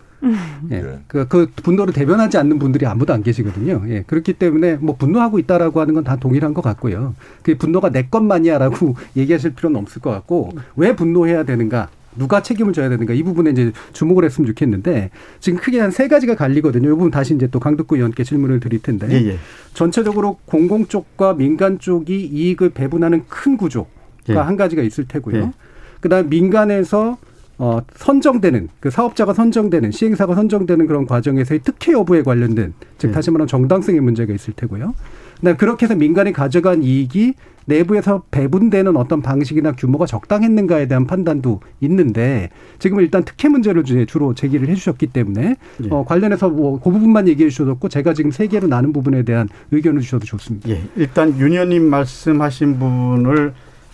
[0.71, 0.99] 예.
[1.09, 3.83] 그, 그 분노를 대변하지 않는 분들이 아무도 안 계시거든요.
[3.89, 4.03] 예.
[4.07, 7.15] 그렇기 때문에 뭐 분노하고 있다라고 하는 건 다 동일한 것 같고요.
[7.43, 11.89] 그 분노가 내 것만이야라고 얘기하실 필요는 없을 것 같고 왜 분노해야 되는가?
[12.17, 16.35] 누가 책임을 져야 되는가 이 부분에 이제 주목을 했으면 좋겠는데 지금 크게 한 세 가지가
[16.35, 16.89] 갈리거든요.
[16.89, 19.37] 이 부분 다시 이제 또 강덕구 의원께 질문을 드릴 텐데 예, 예.
[19.75, 23.89] 전체적으로 공공 쪽과 민간 쪽이 이익을 배분하는 큰 구조가
[24.31, 24.35] 예.
[24.35, 25.37] 한 가지가 있을 테고요.
[25.37, 25.53] 예.
[26.01, 27.19] 그다음 민간에서
[27.59, 33.13] 어 선정되는 그 사업자가 선정되는 시행사가 선정되는 그런 과정에서의 특혜 여부에 관련된 즉 예.
[33.13, 34.95] 다시 말하면 정당성의 문제가 있을 테고요.
[35.41, 37.35] 그다음 그렇게 해서 민간이 가져간 이익이
[37.67, 44.69] 내부에서 배분되는 어떤 방식이나 규모가 적당했는가에 대한 판단도 있는데 지금 일단 특혜 문제를 주로 제기를
[44.69, 45.89] 해주셨기 때문에 예.
[45.91, 50.01] 어, 관련해서 뭐 그 부분만 얘기해 주셔도 제가 지금 세 개로 나눈 부분에 대한 의견을
[50.01, 50.69] 주셔도 좋습니다.
[50.69, 53.53] 예, 일단 윤 의원님 말씀하신 부분을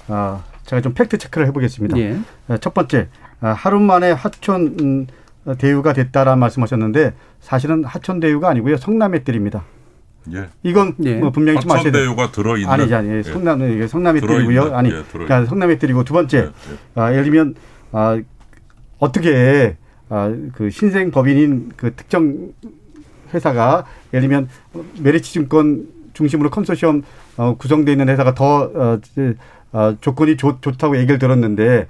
[0.09, 1.99] 아, 제가 좀 팩트 체크를 해보겠습니다.
[1.99, 2.19] 예.
[2.49, 3.09] 아, 첫 번째,
[3.41, 5.07] 아, 하루 만에 하천 음,
[5.59, 9.65] 대유가 됐다라는 말씀하셨는데 사실은 하천 대유가 아니고요 성남의 뜰입니다.
[10.35, 10.49] 예.
[10.63, 11.15] 이건 예.
[11.15, 12.11] 뭐 분명히 좀 아셔야 돼요.
[12.11, 13.59] 하천대유가 들어 있는 아니지 아니 성남
[14.21, 14.75] 들어있는, 뜰이고요.
[14.75, 15.27] 아니 예, 들어있는.
[15.27, 16.51] 그러니까 성남의 뜰이고 두 번째 예, 예.
[16.95, 17.55] 아, 예를 들면
[17.93, 18.21] 아,
[18.99, 19.77] 어떻게
[20.09, 22.53] 아, 그 신생 법인인 그 특정
[23.35, 24.49] 회사가 예를 들면
[25.01, 27.03] 메리츠 증권 중심으로 컨소시엄
[27.37, 29.01] 어, 구성되어 있는 회사가 더 어,
[29.73, 31.87] 어, 조건이 좋, 좋다고 얘기를 들었는데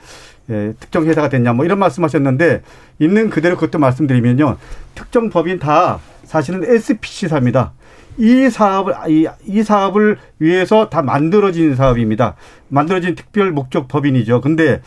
[0.49, 2.62] 예, 특정 회사가 됐냐 뭐 이런 말씀하셨는데
[2.99, 4.57] 있는 그대로 그것도 말씀드리면요
[4.94, 7.72] 특정 법인 다 사실은 SPC사입니다.
[8.18, 12.37] 이 사업을 이, 이 사업을 위해서 다 만들어진 사업입니다.
[12.68, 14.40] 만들어진 특별 목적 법인이죠.
[14.40, 14.81] 근데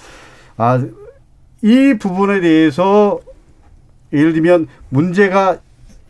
[0.58, 0.84] 아,
[1.62, 3.20] 이 부분에 대해서
[4.12, 5.58] 예를 들면 문제가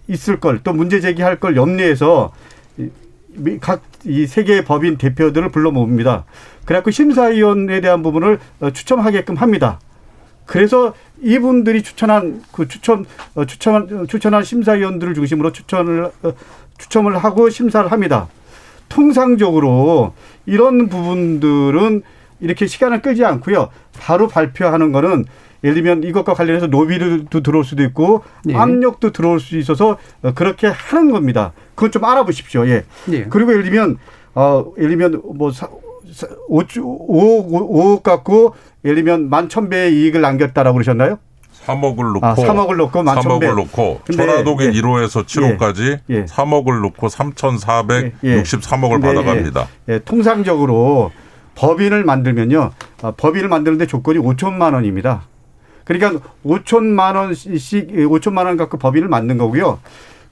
[0.08, 2.32] 있을 걸 또 문제 제기할 걸 염려해서
[3.62, 6.25] 각 이 세계 법인 대표들을 불러 모읍니다.
[6.65, 9.79] 그래갖고 심사위원에 대한 부분을 어, 추첨하게끔 합니다.
[10.45, 13.05] 그래서 이분들이 추천한 그 추천
[13.36, 16.34] 어, 추천 추천한 심사위원들을 중심으로 추천을 어,
[16.79, 18.27] 추첨을 하고 심사를 합니다.
[18.89, 20.13] 통상적으로
[20.45, 22.01] 이런 부분들은
[22.39, 23.69] 이렇게 시간을 끌지 않고요.
[23.99, 25.25] 바로 발표하는 거는
[25.63, 28.55] 예를 들면 이것과 관련해서 노비도 들어올 수도 있고 예.
[28.55, 31.51] 압력도 들어올 수 있어서 어, 그렇게 하는 겁니다.
[31.75, 32.65] 그건 좀 알아보십시오.
[32.67, 32.85] 예.
[33.11, 33.25] 예.
[33.25, 33.97] 그리고 예를 들면
[34.35, 35.67] 어 예를 들면 뭐 사,
[36.13, 41.19] 사, 5억 5억 갖고 예를 들면 만 천배의 이익을 남겼다라고 그러셨나요?
[41.69, 43.47] 3억을 넣고 아, 3억을 넣고 만 3억을 배.
[43.47, 44.71] 넣고 근데, 천화동의 예.
[44.82, 46.25] 1호에서 7호까지 예.
[46.25, 49.67] 3억을 넣고 3,463억을 근데, 받아갑니다.
[49.89, 51.12] 예, 예, 통상적으로
[51.55, 52.71] 법인을 만들면요.
[53.01, 55.23] 아, 법인을 만드는데 조건이 5천만 원입니다.
[55.84, 59.79] 그러니까 5천만 원씩 5천만 원 갖고 법인을 만든 거고요.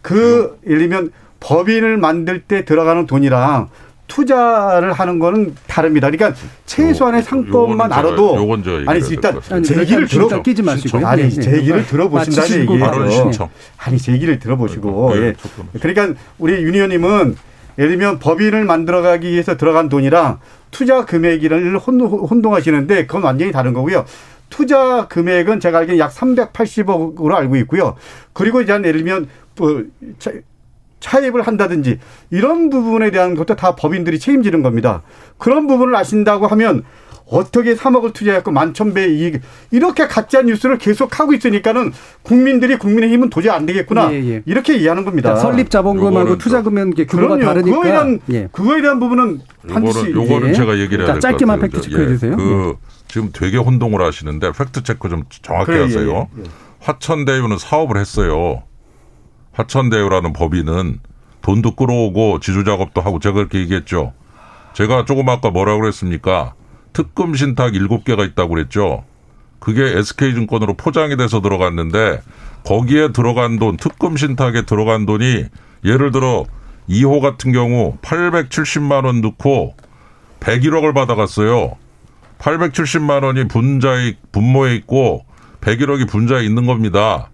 [0.01, 3.69] 그 예를 들면 법인을 만들 때 들어가는 돈이랑
[4.07, 6.09] 투자를 하는 거는 다릅니다.
[6.09, 9.39] 그러니까 최소한의 상권만 요거는 제가- 알아도 아니 일단.
[9.51, 11.05] 아니, 제 일단 얘기를 들어 끼지 마시고요.
[11.05, 11.57] 아니 예, 제 예.
[11.57, 13.49] 얘기를 아, 들어보신다는 얘기예요.
[13.77, 15.33] 아니 제 얘기를 들어보시고 네, 예.
[15.33, 15.67] 조금.
[15.79, 17.35] 그러니까 우리 윤 의원님은
[17.77, 20.39] 예를 들면 법인을 만들어가기 위해서 들어간 돈이랑
[20.71, 24.05] 투자 금액을 혼동하시는데 그건 완전히 다른 거고요.
[24.49, 27.95] 투자 금액은 제가 알기로는 약 380억으로 알고 있고요.
[28.33, 29.83] 그리고 이제 한 예를 들면 뭐
[30.99, 31.99] 차- 차입을 한다든지
[32.31, 35.03] 이런 부분에 대한 것도 다 법인들이 책임지는 겁니다.
[35.37, 36.83] 그런 부분을 아신다고 하면
[37.29, 41.91] 어떻게 3억을 투자했고 만천배 이익 이렇게 가짜 뉴스를 계속 하고 있으니까는
[42.23, 44.41] 국민들이 국민의힘은 도저히 안 되겠구나 예, 예.
[44.45, 45.31] 이렇게 이해하는 겁니다.
[45.33, 47.43] 그러니까 설립 자본금하고 투자금은 규모가 그럼요.
[47.45, 48.47] 다르니까 그거에 대한 예.
[48.53, 50.53] 그거에 대한 부분은 반드시 요거는 요거는 예.
[50.53, 51.71] 제가 얘기를 해야 자, 될것 짧게만 같아요.
[51.71, 52.35] fact check해 주세요.
[52.37, 52.75] 그
[53.09, 56.27] 지금 되게 혼동을 하시는데 fact check 좀 정확히 그래, 예, 하세요.
[56.37, 56.45] 예, 예.
[56.79, 58.63] 화천대유는 사업을 했어요.
[59.57, 60.99] 화천대유라는 법인은
[61.41, 64.13] 돈도 끌어오고 지주 작업도 하고 제가 그렇게 얘기했죠.
[64.73, 66.53] 제가 조금 아까 뭐라고 그랬습니까?
[66.93, 69.03] 특금 신탁 7개가 있다고 그랬죠.
[69.59, 72.21] 그게 SK증권으로 포장이 돼서 들어갔는데
[72.63, 75.45] 거기에 들어간 돈, 특금 신탁에 들어간 돈이
[75.83, 76.45] 예를 들어
[76.89, 79.75] 2호 같은 경우 870만 원 넣고
[80.39, 81.75] 101억을 받아갔어요.
[82.37, 85.25] 870만 원이 분자에 분모에 있고
[85.61, 87.31] 101억이 분자에 있는 겁니다.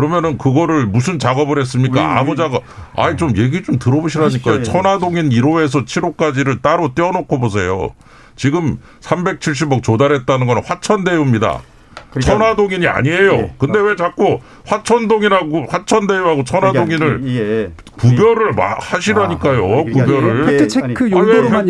[0.00, 2.18] 그러면은 그거를 무슨 작업을 했습니까?
[2.18, 2.62] 아무 작업.
[2.94, 4.58] 아니 좀 얘기 좀 들어보시라니까요.
[4.58, 4.62] 예.
[4.62, 7.94] 천화동인 1호에서 7호까지를 따로 떼어놓고 보세요.
[8.36, 11.62] 지금 370억 조달했다는 건 화천대유입니다.
[12.10, 13.32] 그러니까 천화동인이 아니에요.
[13.32, 13.54] 예.
[13.56, 19.64] 근데 왜 자꾸 화천동이라고 화천대유하고 천화동인을 그러니까 이게 구별을 마- 하시라니까요.
[19.64, 20.44] 아, 그러니까 구별을.
[20.44, 21.14] fact check fact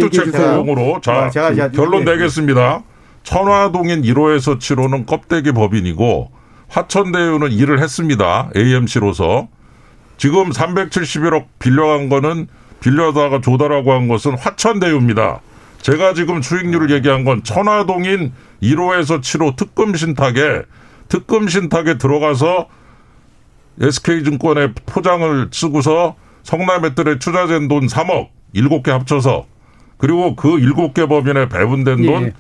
[0.03, 0.33] 얘기해 주세요.
[0.33, 2.83] 체크용으로 자 아, 제가- 제가 결론 이게- 내겠습니다.
[3.23, 6.33] 천화동인 1호에서 7호는 껍데기 법인이고
[6.69, 8.51] 화천대유는 일을 했습니다.
[8.57, 9.49] AMC로서
[10.19, 12.49] 지금 371억 빌려간 거는
[12.81, 15.41] 빌려다가 조달하고 한 것은 화천대유입니다.
[15.83, 20.63] 제가 지금 수익률을 얘기한 건 천화동인 1호에서 7호 특금 신탁에
[21.09, 22.69] 특금 신탁에 들어가서
[23.81, 29.47] SK증권에 포장을 쓰고서 성남에들에 투자된 돈 3억 7개 합쳐서
[29.99, 32.07] 그리고 그 7개 법인에 배분된 예.
[32.07, 32.33] 돈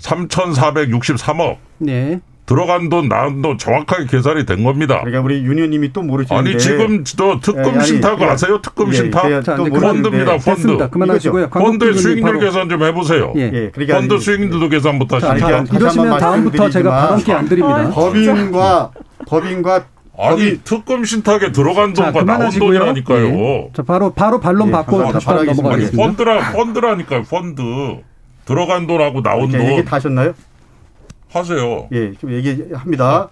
[0.00, 2.20] 3,463억 네.
[2.46, 5.00] 들어간 돈 나온 돈 정확하게 계산이 된 겁니다.
[5.00, 8.24] 그러니까 우리 윤 의원님이 또 모르시는데 아니 지금 저 특금 예, 아니, 신탁 예.
[8.26, 8.60] 아세요?
[8.60, 10.32] 특금 예, 신탁 자, 또 펀드입니다.
[10.32, 10.44] 펀드.
[10.44, 10.88] 됐습니다.
[10.90, 11.48] 그만하시고요.
[11.48, 13.32] 펀드의 수익률 계산 좀 해보세요.
[13.36, 13.50] 예.
[13.52, 15.20] 예, 그러니까 펀드 수익률도 자.
[15.20, 17.90] 자, 다시 한번 이러시면 다음부터 제가 발언기 안 드립니다.
[17.90, 18.90] 법인과
[19.26, 19.84] 법인과
[20.18, 22.78] 아니 특금 신탁에 들어간 자, 돈과 나온 그만하시고요.
[22.78, 23.26] 돈이라니까요.
[23.26, 23.70] 예.
[23.72, 25.12] 자, 바로 바로 반론 예, 받고 아니
[25.46, 25.96] 넘어가겠습니다.
[25.96, 27.22] 펀드라 펀드라니까요.
[27.22, 27.62] 펀드
[28.44, 30.34] 들어간 돈하고 나온 돈 얘기 다 하셨나요?
[31.38, 31.88] 하세요.
[31.92, 33.28] 예, 좀 얘기합니다.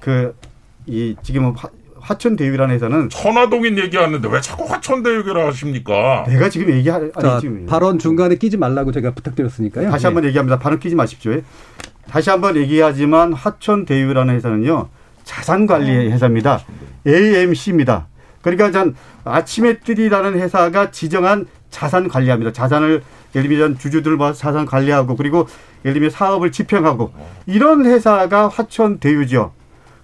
[0.00, 1.68] 그이 지금 화,
[2.00, 6.24] 화천대유라는 회사는 천화동인 얘기하는데 왜 자꾸 화천 대유기라 하십니까?
[6.26, 9.90] 내가 지금 얘기하 아니 자, 지금 발언 중간에 끼지 말라고 제가 부탁드렸으니까요.
[9.90, 10.08] 다시 예.
[10.08, 10.58] 한번 얘기합니다.
[10.58, 11.32] 발언 끼지 마십시오.
[11.32, 11.42] 예.
[12.08, 14.88] 다시 한번 얘기하지만 화천 대유라는 회사는요
[15.24, 16.60] 자산 관리 회사입니다.
[17.06, 18.08] AMC입니다.
[18.42, 22.52] 그러니까 전 아침에 뜰이라는 회사가 지정한 자산 관리합니다.
[22.52, 23.02] 자산을
[23.34, 25.46] 예를 들면 주주들 뭐 자산 관리하고 그리고
[25.84, 27.12] 예를 들면 사업을 집행하고
[27.46, 29.52] 이런 회사가 화천 대유죠.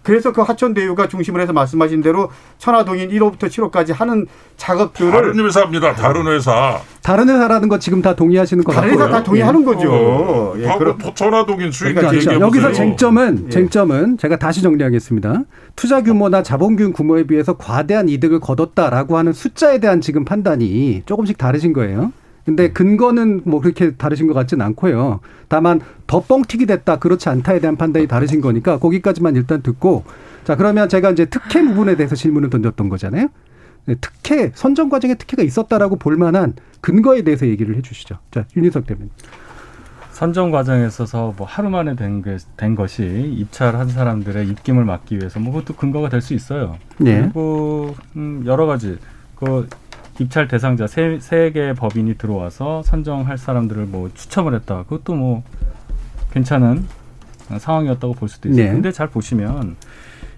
[0.02, 5.92] 그래서 그 화천대유가 중심을 해서 말씀하신 대로 천화동인 1호부터 7호까지 하는 작업들을 다른 회사입니다.
[5.94, 6.80] 다른 회사.
[7.02, 9.04] 다른 회사라는 거 지금 다 동의하시는 것 다른 같고요.
[9.06, 9.92] 회사 다 동의하는 거죠.
[9.92, 12.14] 어, 예, 그럼 천화동인 수익 그러니까.
[12.16, 12.72] 얘기해 여기서.
[12.72, 13.50] 쟁점은 예.
[13.50, 15.42] 쟁점은 제가 다시 정리하겠습니다.
[15.76, 21.74] 투자 규모나 자본금 규모에 비해서 과대한 이득을 거뒀다라고 하는 숫자에 대한 지금 판단이 조금씩 다르신
[21.74, 22.12] 거예요.
[22.48, 25.20] 근데 근거는 뭐 그렇게 다르신 것 같진 않고요.
[25.48, 30.04] 다만 더 뻥튀기 됐다 그렇지 않다에 대한 판단이 다르신 거니까 거기까지만 일단 듣고
[30.44, 33.28] 자 그러면 제가 이제 특혜 부분에 대해서 질문을 던졌던 거잖아요.
[33.84, 38.16] 네, 특혜 선정 과정에 특혜가 있었다라고 볼 만한 근거에 대해서 얘기를 해주시죠.
[38.30, 39.10] 자 윤희석 대변인.
[40.12, 43.04] 선정 과정에 있어서 뭐 하루 만에 된, 게, 된 것이
[43.36, 46.78] 입찰한 사람들의 입김을 막기 위해서 뭐 그것도 근거가 될 수 있어요.
[47.04, 47.20] 예.
[47.20, 48.96] 그리고 음, 여러 가지
[49.36, 49.68] 그
[50.20, 54.82] 입찰 대상자 세, 세 개의 법인이 들어와서 선정할 사람들을 뭐 추첨을 했다.
[54.84, 55.42] 그것도 뭐
[56.32, 56.84] 괜찮은
[57.58, 58.64] 상황이었다고 볼 수도 있어요.
[58.64, 58.70] 네.
[58.72, 59.76] 근데 잘 보시면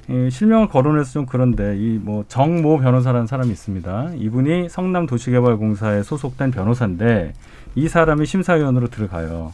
[0.09, 4.13] 이 실명을 거론해서 좀 그런데 이 뭐 정모 변호사라는 사람이 있습니다.
[4.17, 7.33] 이분이 성남 도시개발공사에 소속된 변호사인데
[7.75, 9.53] 이 사람이 심사위원으로 들어가요.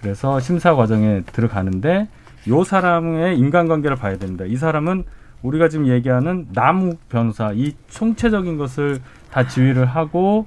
[0.00, 2.08] 그래서 심사 과정에 들어가는데
[2.48, 4.44] 요 사람의 인간관계를 봐야 됩니다.
[4.44, 5.04] 이 사람은
[5.42, 9.00] 우리가 지금 얘기하는 나무 변호사 이 총체적인 것을
[9.30, 10.46] 다 지휘를 하고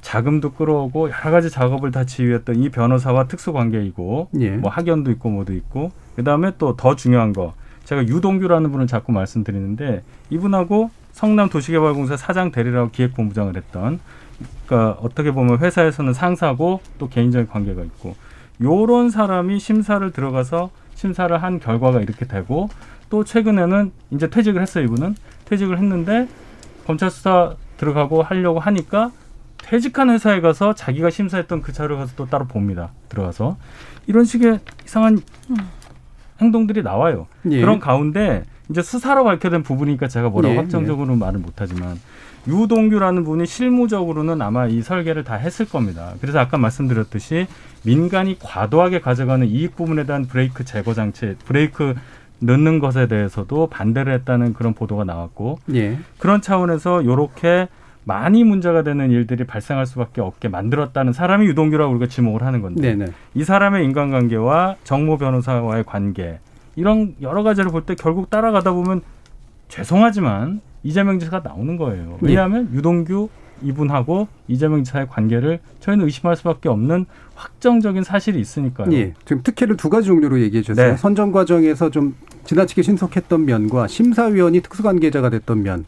[0.00, 4.50] 자금도 끌어오고 여러 가지 작업을 다 지휘했던 이 변호사와 특수 관계이고 예.
[4.50, 10.02] 뭐 학연도 있고 뭐도 있고 그다음에 또 더 중요한 거 제가 유동규라는 분을 자꾸 말씀드리는데
[10.30, 14.00] 이분하고 성남 도시개발공사 사장 대리라고 기획본부장을 했던
[14.66, 18.16] 그러니까 어떻게 보면 회사에서는 상사고 또 개인적인 관계가 있고
[18.60, 22.68] 요런 사람이 심사를 들어가서 심사를 한 결과가 이렇게 되고
[23.12, 25.16] 또 최근에는 이제 퇴직을 했어요 이분은.
[25.44, 26.28] 퇴직을 했는데
[26.86, 29.12] 검찰 수사 들어가고 하려고 하니까
[29.58, 32.88] 퇴직한 회사에 가서 자기가 심사했던 그 자료 가서 또 따로 봅니다.
[33.10, 33.58] 들어가서.
[34.06, 35.20] 이런 식의 이상한
[36.40, 37.26] 행동들이 나와요.
[37.50, 37.60] 예.
[37.60, 42.00] 그런 가운데 이제 수사로 밝혀진 부분이니까 제가 뭐라고 예, 확정적으로 말을 못하지만
[42.48, 46.14] 유동규라는 분이 실무적으로는 아마 이 설계를 다 했을 겁니다.
[46.22, 47.46] 그래서 아까 말씀드렸듯이
[47.84, 51.94] 민간이 과도하게 가져가는 이익 부분에 대한 브레이크 제거 장치, 브레이크
[52.42, 55.98] 넣는 것에 대해서도 반대를 했다는 그런 보도가 나왔고 예.
[56.18, 57.68] 그런 차원에서 요렇게
[58.04, 63.12] 많이 문제가 되는 일들이 발생할 수밖에 없게 만들었다는 사람이 유동규라고 우리가 지목을 하는 건데 네네.
[63.34, 66.40] 이 사람의 인간관계와 정모 변호사와의 관계
[66.74, 69.02] 이런 여러 가지를 볼 때 결국 따라가다 보면
[69.68, 72.18] 죄송하지만 이재명 지사가 나오는 거예요.
[72.20, 73.28] 왜냐하면 유동규
[73.62, 78.92] 이분하고 이재명 지사의 관계를 저희는 의심할 수밖에 없는 확정적인 사실이 있으니까요.
[78.92, 79.14] 예.
[79.24, 80.92] 지금 특혜를 두 가지 종류로 얘기해 주셨어요.
[80.92, 80.96] 네.
[80.96, 85.84] 선정 과정에서 좀 지나치게 신속했던 면과 심사위원이 특수관계자가 됐던 면.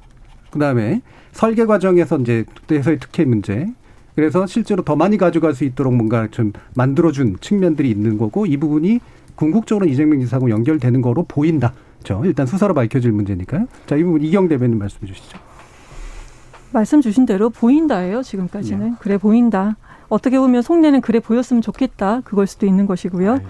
[0.50, 3.68] 그다음에 설계 과정에서 이제 그때서의 특혜 문제.
[4.14, 9.00] 그래서 실제로 더 많이 가져갈 수 있도록 뭔가 좀 만들어준 측면들이 있는 거고 이 부분이
[9.34, 11.72] 궁극적으로 이재명 지사하고 연결되는 거로 보인다.
[12.04, 12.24] 그렇죠.
[12.24, 13.66] 일단 수사로 밝혀질 문제니까요.
[13.86, 15.38] 자, 이 부분 이경 대변인 말씀해 주시죠.
[16.74, 18.22] 말씀 주신 대로 보인다예요.
[18.22, 18.96] 지금까지는 네.
[18.98, 19.76] 그래 보인다.
[20.08, 22.20] 어떻게 보면 속내는 그래 보였으면 좋겠다.
[22.24, 23.36] 그걸 수도 있는 것이고요.
[23.36, 23.44] 네.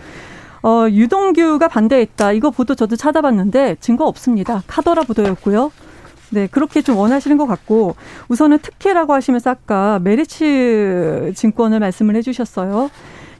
[0.62, 2.32] 어, 유동규가 반대했다.
[2.32, 4.62] 이거 보도 저도 찾아봤는데 증거 없습니다.
[4.66, 5.72] 카더라 보도였고요.
[6.30, 7.96] 네, 그렇게 좀 원하시는 것 같고
[8.28, 12.90] 우선은 특혜라고 하시면서 아까 메리츠 증권을 말씀을 해주셨어요.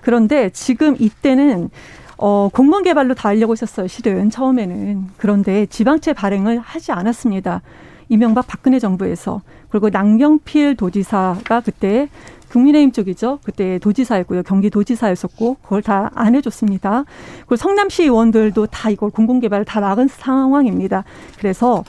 [0.01, 1.70] 그런데 지금 이때는
[2.16, 5.09] 어, 공무원 개발로 다 하려고 했었어요, 실은 처음에는.
[5.16, 7.62] 그런데 지방채 발행을 하지 않았습니다.
[8.09, 9.43] 이명박 박근혜 정부에서.
[9.69, 12.09] 그리고 남경필 도지사가 그때
[12.51, 13.40] 국민의힘 쪽이죠.
[13.43, 14.45] 그때 도지사였고요.
[14.45, 17.05] 경기도지사였었고 그걸 다 안 해줬습니다.
[17.40, 21.05] 그리고 성남시 의원들도 다 이걸 공공개발을 다 막은 상황입니다.
[21.38, 21.83] 그래서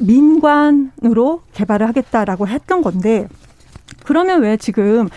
[0.00, 3.28] 민관으로 개발을 하겠다라고 했던 건데
[4.04, 5.08] 그러면 왜 지금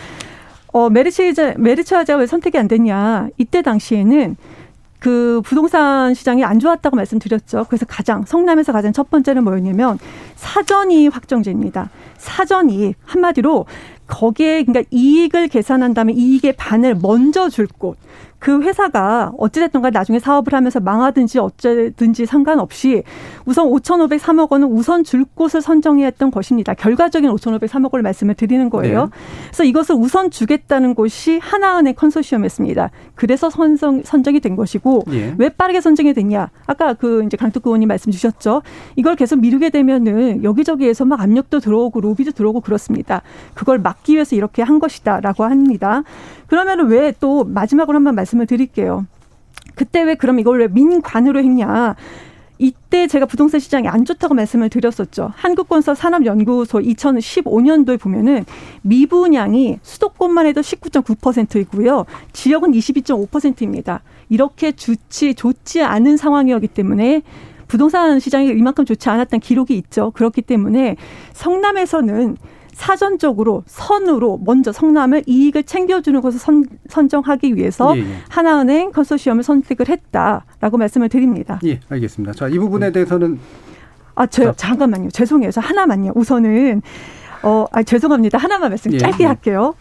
[0.72, 3.30] 어 메리츠 메리츠 화재가 왜 선택이 안 됐냐?
[3.38, 4.36] 이때 당시에는
[5.04, 7.66] 그 부동산 시장이 안 좋았다고 말씀드렸죠.
[7.68, 10.00] 그래서 가장 성남에서 가장 첫 번째는 뭐였냐면
[10.38, 11.90] 사전이익 확정제입니다.
[12.18, 13.66] 사전이익 한마디로
[14.08, 17.98] 거기에 그러니까 이익을 계산한 다음에 이익의 반을 먼저 줄 곳.
[18.44, 23.04] 그 회사가 어찌됐든 간 나중에 사업을 하면서 망하든지 어쩌든지 상관없이
[23.46, 26.74] 우선 5,503억 원은 우선 줄 곳을 선정해야 했던 것입니다.
[26.74, 29.04] 결과적인 5,503억 원을 말씀을 드리는 거예요.
[29.04, 29.10] 네.
[29.48, 32.92] 그래서 이것을 우선 주겠다는 곳이 하나은행 컨소시엄이었습니다.
[33.16, 35.34] 그래서 선정, 선정이 된 것이고 네.
[35.38, 36.50] 왜 빠르게 선정이 됐냐?
[36.66, 38.62] 아까 그 이제 강특구 의원님 말씀 주셨죠.
[38.98, 43.22] 이걸 계속 미루게 되면은 여기저기에서 막 압력도 들어오고 로비도 들어오고 그렇습니다.
[43.54, 46.04] 그걸 막기 위해서 이렇게 한 것이다라고 합니다.
[46.54, 49.08] 그러면은 왜또 마지막으로 한번 말씀을 드릴게요.
[49.74, 51.96] 그때 왜 그럼 이걸 왜 민관으로 했냐?
[52.60, 55.32] 이때 제가 부동산 시장이 안 좋다고 말씀을 드렸었죠.
[55.36, 58.46] 한국건설 산업연구소 2015년도에 보면은
[58.84, 62.06] 미분양이 수도권만 해도 19.9%이고요.
[62.34, 64.04] 지역은 22.5%입니다.
[64.30, 67.24] 이렇게 좋지 좋지 않은 상황이었기 때문에
[67.68, 70.12] 부동산 시장이 이만큼 좋지 않았던 기록이 있죠.
[70.12, 70.98] 그렇기 때문에
[71.34, 72.38] 성남에서는
[72.74, 78.06] 사전적으로 선으로 먼저 성남을 이익을 챙겨주는 것을 선, 선정하기 위해서 예, 예.
[78.30, 81.60] 하나은행 컨소시엄을 선택을 했다라고 말씀을 드립니다.
[81.66, 82.34] 예, 알겠습니다.
[82.34, 83.40] 자, 이 부분에 대해서는
[84.16, 85.10] 아, 저 잠깐만요.
[85.10, 85.52] 죄송해요.
[85.52, 86.12] 저 하나만요.
[86.16, 86.82] 우선은
[87.44, 88.38] 어, 아, 죄송합니다.
[88.38, 89.28] 하나만 말씀 예, 짧게 예.
[89.28, 89.76] 할게요.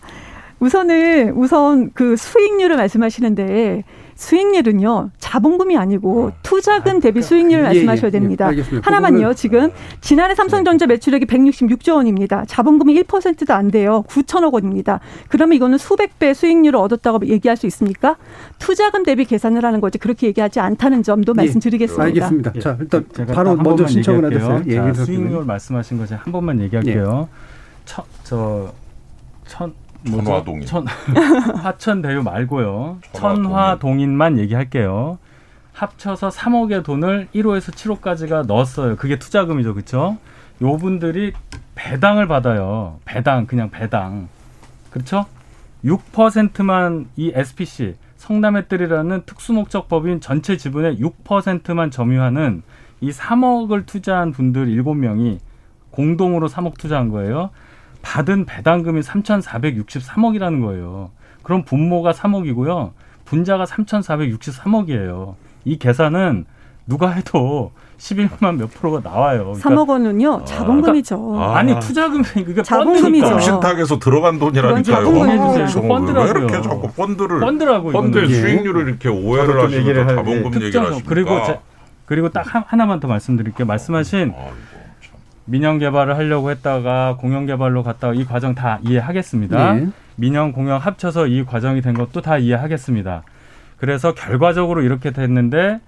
[0.60, 3.84] 우선은 우선 그 수익률을 말씀하시는데
[4.16, 6.32] 수익률은요 자본금이 아니고 어.
[6.42, 8.50] 투자금 대비 아, 수익률을 예, 말씀하셔야 예, 됩니다.
[8.56, 9.34] 예, 하나만요.
[9.34, 9.70] 지금
[10.00, 12.44] 지난해 삼성전자 매출액이 166조 원입니다.
[12.46, 14.04] 자본금이 1%도 안 돼요.
[14.08, 15.00] 9천억 원입니다.
[15.28, 18.16] 그러면 이거는 수백 배 수익률을 얻었다고 얘기할 수 있습니까?
[18.58, 22.04] 투자금 대비 계산을 하는 거지 그렇게 얘기하지 않다는 점도 예, 말씀드리겠습니다.
[22.04, 22.52] 알겠습니다.
[22.60, 24.64] 자 일단 바로 먼저 신청을.
[24.66, 27.28] 예, 수익률 말씀하신 거 제가 한 번만 얘기할게요.
[27.84, 28.72] 첫, 저,
[29.46, 29.72] 천,
[30.08, 30.66] 천화동인.
[30.66, 30.86] 천,
[31.62, 32.98] 화천대유 말고요.
[33.12, 35.18] 천화동인만 얘기할게요.
[35.72, 38.96] 합쳐서 3억의 돈을 1호에서 7호까지가 넣었어요.
[38.96, 39.74] 그게 투자금이죠.
[39.74, 40.18] 그렇죠?
[40.60, 41.32] 요 분들이
[41.74, 42.98] 배당을 받아요.
[43.04, 44.28] 배당 그냥 배당.
[44.90, 45.26] 그렇죠?
[45.84, 52.62] 6%만 이 SPC 성남의 뜰이라는 특수목적 법인 전체 지분의 6%만 점유하는
[53.00, 55.38] 이 3억을 투자한 분들 7명이
[55.90, 57.50] 공동으로 3억 투자한 거예요.
[58.02, 61.10] 받은 배당금이 3,463억이라는 거예요.
[61.42, 62.90] 그럼 분모가 3억이고요.
[63.24, 65.34] 분자가 3,463억이에요.
[65.64, 66.44] 이 계산은
[66.86, 69.54] 누가 해도 11만 몇 프로가 나와요.
[69.54, 71.18] 그러니까 3억 원은요 아, 자본금이죠.
[71.18, 73.38] 그러니까, 아, 니 투자금이 그게 자본금이죠.
[73.38, 74.82] 신탁에서 들어간 돈이라니까요.
[74.82, 75.82] 자본금이죠.
[75.82, 76.24] 펀드라고요.
[76.24, 81.08] 왜 이렇게 자꾸 펀드를 펀드라고 펀드의 수익률을 이렇게 오해를 하시는 자본금 얘기를 하십니까?
[81.08, 81.60] 그리고 제,
[82.06, 83.66] 그리고 딱 하나만 더 말씀드릴게요.
[83.66, 84.50] 말씀하신 아,
[85.44, 89.74] 민영 개발을 하려고 했다가 공영 개발로 갔다가 이 과정 다 이해하겠습니다.
[89.74, 89.88] 네.
[90.16, 93.22] 민영 공영 합쳐서 이 과정이 된 것도 다 이해하겠습니다.
[93.76, 95.80] 그래서 결과적으로 이렇게 됐는데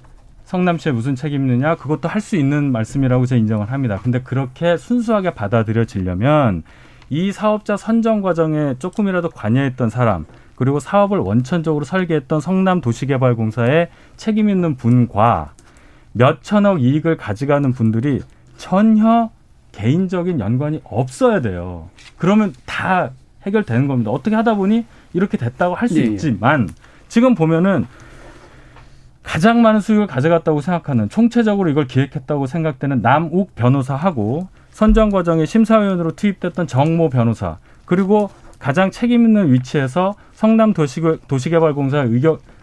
[0.44, 4.00] 성남시에 무슨 책임이 있느냐 그것도 할 수 있는 말씀이라고 제가 인정을 합니다.
[4.02, 6.62] 근데 그렇게 순수하게 받아들여지려면
[7.10, 15.52] 이 사업자 선정 과정에 조금이라도 관여했던 사람 그리고 사업을 원천적으로 설계했던 성남도시개발공사에 책임 있는 분과
[16.12, 18.20] 몇 천억 이익을 가져가는 분들이
[18.56, 19.30] 전혀
[19.74, 21.88] 개인적인 연관이 없어야 돼요.
[22.16, 23.10] 그러면 다
[23.42, 24.10] 해결되는 겁니다.
[24.10, 26.68] 어떻게 하다 보니 이렇게 됐다고 할수 예, 예, 있지만
[27.08, 27.86] 지금 보면은
[29.22, 36.66] 가장 많은 수익을 가져갔다고 생각하는 총체적으로 이걸 기획했다고 생각되는 남욱 변호사하고 선정 과정에 심사위원으로 투입됐던
[36.66, 42.06] 정모 변호사 그리고 가장 책임 있는 위치에서 성남 도시개발공사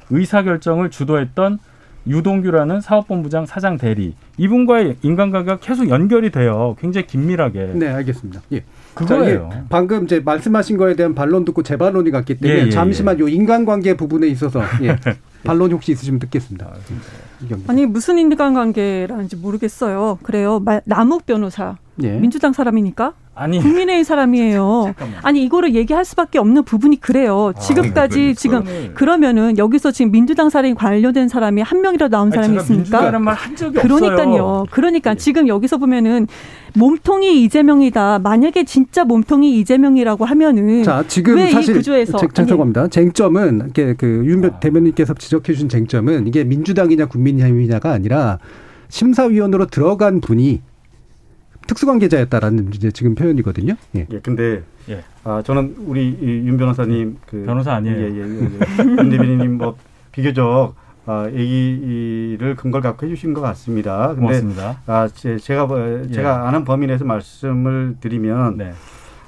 [0.10, 1.60] 의사결정을 주도했던
[2.08, 6.76] 유동규라는 사업본부장 사장 대리 이분과의 인간관계가 계속 연결이 돼요.
[6.80, 7.74] 굉장히 긴밀하게.
[7.76, 8.42] 네, 알겠습니다.
[8.54, 8.64] 예.
[8.94, 9.50] 그거예요.
[9.52, 12.70] 자, 예, 방금 이제 말씀하신 거에 대한 반론 듣고 재 반론이 갔기 때문에 예, 예,
[12.70, 13.22] 잠시만 예.
[13.22, 14.98] 요 인간관계 부분에 있어서 예.
[15.44, 16.68] 반론이 혹시 있으시면 듣겠습니다.
[16.68, 20.20] 아, 아니 무슨 인간관계라는지 모르겠어요.
[20.24, 20.64] 그래요.
[20.86, 22.12] 남욱 변호사 예.
[22.18, 24.94] 민주당 사람이니까 아니 국민의힘 사람이에요.
[25.24, 27.54] 아니 이거를 얘기할 수밖에 없는 부분이 그래요.
[27.60, 28.94] 지금까지 아, 지금 그러니까요.
[28.94, 32.82] 그러면은 여기서 지금 민주당 사람이 관련된 사람이 한 명이라도 나온 사람이 제가 있습니까?
[32.82, 34.44] 민주당이라는 말한 적이 그러니까요.
[34.44, 34.66] 없어요.
[34.72, 36.28] 그러니까 지금 여기서 보면은
[36.74, 38.20] 몸통이 이재명이다.
[38.20, 42.88] 만약에 진짜 몸통이 이재명이라고 하면은 자, 지금 사실 구조에서 죄송합니다.
[42.88, 44.60] 쟁점은 이게 그윤 아.
[44.60, 48.40] 대변인께서 지적해 주신 쟁점은 이게 민주당이냐 국민의힘이냐가 아니라
[48.90, 50.62] 심사위원으로 들어간 분이
[51.72, 53.76] 특수관계자였다라는 이제 지금 표현이거든요.
[53.96, 54.06] 예.
[54.12, 55.04] 예, 근데 예.
[55.24, 57.98] 아 저는 우리 이윤 변호사님 그 변호사 아니에요.
[57.98, 58.84] 예, 예, 예, 예.
[58.84, 59.78] 윤 대변인님 뭐
[60.12, 64.08] 비교적 아, 얘기를 근거를 갖고 해주신 것 같습니다.
[64.10, 64.82] 근데 고맙습니다.
[64.86, 68.74] 아, 제, 제가 뭐- 제가 아는 범위 내에서 말씀을 드리면 네.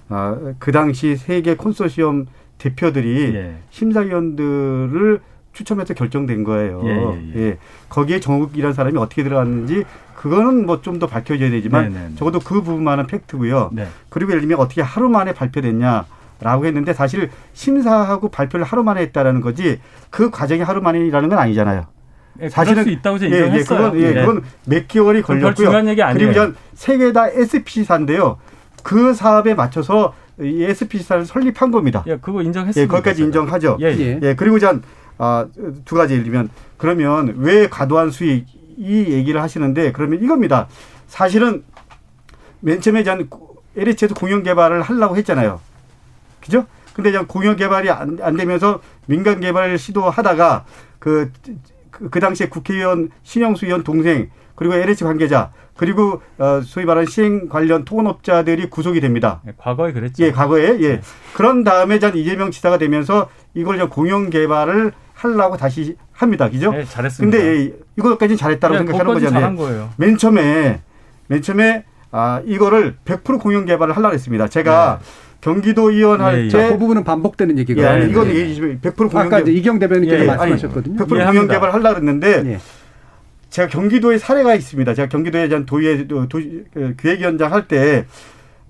[0.09, 2.27] 아, 그 당시 세계 콘소시엄
[2.59, 3.55] 대표들이 예.
[3.71, 5.19] 심사위원들을
[5.53, 6.81] 추첨해서 결정된 거예요.
[6.85, 6.89] 예,
[7.35, 7.57] 예, 예.
[7.89, 9.83] 거기에 정욱이라는 사람이 어떻게 들어갔는지
[10.23, 12.15] 그거는 뭐 좀 더 밝혀져야 되지만 네, 네, 네.
[12.15, 13.71] 적어도 그 부분만은 팩트고요.
[13.73, 13.87] 네.
[14.07, 16.05] 그리고 예를 들면 어떻게 하루 만에 발표됐냐
[16.39, 21.87] 라고 했는데 사실 심사하고 발표를 하루 만에 했다라는 거지 그 과정이 하루 만이라는 건 아니잖아요.
[22.41, 23.91] 예, 수 있다고 제가 예, 예, 인정했어요.
[23.91, 25.53] 그건, 예, 그건 몇 개월이 걸렸고요.
[25.53, 26.17] 중요한 얘기 아니에요.
[26.17, 28.37] 그리고 전 세계 다 SP사인데요.
[28.81, 32.03] 그 사업에 맞춰서 이 SP사를 설립한 겁니다.
[32.07, 32.81] 예, 그거 인정했습니다.
[32.81, 33.25] 예, 거기까지 제가.
[33.25, 33.77] 인정하죠.
[33.81, 34.19] 예, 예.
[34.21, 34.81] 예, 그리고 전,
[35.17, 35.45] 아,
[35.85, 38.45] 두 가지 예를 들면, 그러면 왜 과도한 수익,
[38.77, 40.67] 이 얘기를 하시는데, 그러면 이겁니다.
[41.07, 41.63] 사실은
[42.59, 43.29] 맨 처음에 전
[43.75, 45.59] LH에서 공영 개발을 하려고 했잖아요.
[46.41, 46.65] 그죠?
[46.93, 50.65] 근데 전 공영 개발이 안, 안 되면서 민간 개발 시도하다가
[50.99, 51.31] 그,
[51.89, 57.49] 그, 그 당시에 국회의원 신영수 의원 동생, 그리고 LH 관계자, 그리고 어, 소위 말하는 시행
[57.49, 59.41] 관련 토건업자들이 구속이 됩니다.
[59.47, 60.23] 예, 과거에 그랬죠.
[60.23, 60.83] 예, 과거에 네.
[60.83, 61.01] 예.
[61.33, 64.93] 그런 다음에 전 이재명 지사가 되면서 이걸 저 공영 개발을
[65.23, 66.49] 하려고 다시 합니다.
[66.49, 66.73] 그죠?
[66.75, 67.37] 예, 잘했습니다.
[67.37, 69.33] 근데 예, 이거까지는 잘했다고 예, 생각하는 거잖아요.
[69.39, 69.89] 잘한 거예요.
[69.97, 70.81] 맨 처음에
[71.27, 74.47] 맨 처음에 아, 이거를 100% 공영 개발을 하려고 했습니다.
[74.47, 74.99] 제가
[75.41, 76.49] 경기도 의원 예, 할 예.
[76.49, 78.35] 때그 부분은 반복되는 예, 얘기가 아니, 이건 예.
[78.35, 80.27] 얘기 좀100% 공영 아까 이제 개발 이경 대변인께서 예, 예.
[80.27, 80.95] 말씀하셨거든요.
[80.97, 81.53] 100% 공영 이해합니다.
[81.55, 82.59] 개발을 하려고 했는데 예.
[83.49, 84.93] 제가 경기도에 사례가 있습니다.
[84.93, 86.39] 제가 경기도에 전 도의회 도, 도,
[86.73, 88.05] 그 기획위원장 할 때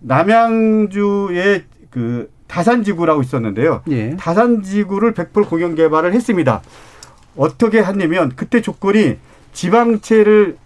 [0.01, 3.82] 남양주에 그 다산지구라고 있었는데요.
[3.89, 4.16] 예.
[4.16, 6.62] 다산지구를 100% 공영 개발을 했습니다.
[7.36, 9.18] 어떻게 했냐면 그때 조건이
[9.54, 10.58] 지방채를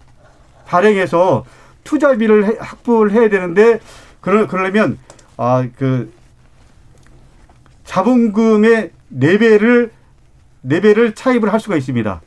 [0.66, 1.46] 발행해서
[1.84, 3.80] 투자비를 해- 확보를 해야 되는데
[4.20, 4.98] 그러, 그러려면
[5.38, 6.12] 아 그
[7.84, 9.90] 자본금의 네 배를
[10.60, 12.20] 네 배를 차입을 할 수가 있습니다.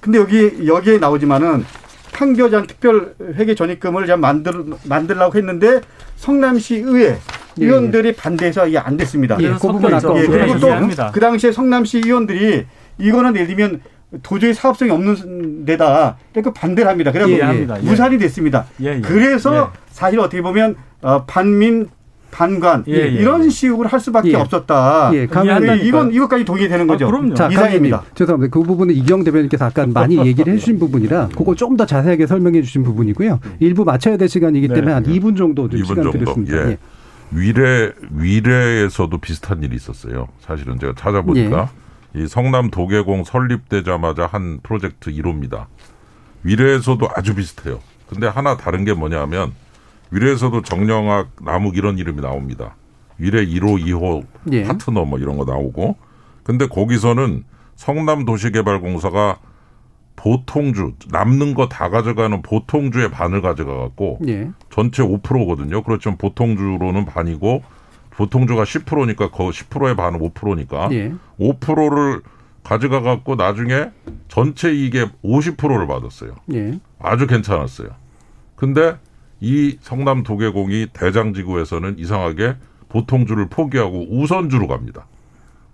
[0.00, 1.66] 근데 여기 여기에 나오지만은
[2.14, 5.82] 판교전 특별 회계 전입금을 좀 만들 만들라고 했는데
[6.16, 7.18] 성남시 의회 예,
[7.58, 9.36] 의원들이 반대해서 이게 안 됐습니다.
[9.40, 10.68] 예, 그 부분 아까 예, 예, 그리고 또.
[11.12, 12.66] 그 당시에 성남시 의원들이
[12.98, 13.80] 이거는 예를 들면
[14.22, 17.12] 도저히 사업성이 없는 데다 이렇게 반대를 합니다.
[17.12, 17.82] 그래서 이해합니다.
[17.82, 17.86] 예.
[17.86, 18.66] 무산이 됐습니다.
[18.82, 19.00] 예, 예.
[19.00, 21.88] 그래서 사실 어떻게 보면 어, 반민
[22.30, 23.50] 반관 예, 예, 이런 예.
[23.50, 24.36] 식으로 할 수밖에 예.
[24.36, 25.10] 없었다.
[25.12, 25.86] 예, 강 예, 이해한다니까요.
[25.86, 27.06] 이건 이것까지 동의되는 거죠.
[27.06, 27.34] 아, 그럼요.
[27.34, 28.02] 자, 이상입니다.
[28.14, 28.50] 죄송합니다.
[28.50, 33.38] 그 부분은 이경 대변인께서 아까 많이 얘기를 해주신 부분이라 그거 좀더 자세하게 설명해 주신 부분이고요.
[33.60, 34.74] 일부 맞춰야 될 시간이기 네.
[34.74, 36.18] 때문에 한 2분 정도 좀 2분 시간 정도.
[36.18, 36.70] 드렸습니다.
[36.70, 36.78] 예.
[37.32, 40.28] 위례 위례에서도 비슷한 일이 있었어요.
[40.40, 41.70] 사실은 제가 찾아보니까
[42.14, 45.66] 이 성남 도계공 설립되자마자 한 프로젝트 1호입니다.
[46.42, 47.80] 위례에서도 아주 비슷해요.
[48.08, 49.52] 근데 하나 다른 게 뭐냐면
[50.10, 52.76] 위례에서도 정령학 남욱 이런 이름이 나옵니다.
[53.16, 54.64] 위례 1호, 2호 예.
[54.64, 55.96] 파트너 뭐 이런 거 나오고
[56.42, 57.44] 근데 거기서는
[57.76, 59.38] 성남 도시개발공사가
[60.16, 64.50] 보통주 남는 거 다 가져가는 보통주의 반을 가져가 갖고 예.
[64.70, 65.82] 전체 5%거든요.
[65.82, 67.62] 그렇지만 보통주로는 반이고
[68.10, 71.12] 보통주가 10%니까 그 10%의 반은 5%니까 예.
[71.40, 72.22] 5%를
[72.62, 73.90] 가져가 갖고 나중에
[74.28, 76.34] 전체 이익의 50%를 받았어요.
[76.54, 76.78] 예.
[77.00, 77.88] 아주 괜찮았어요.
[78.54, 78.96] 근데
[79.40, 82.54] 이 성남 도계공이 대장지구에서는 이상하게
[82.88, 85.06] 보통주를 포기하고 우선주로 갑니다.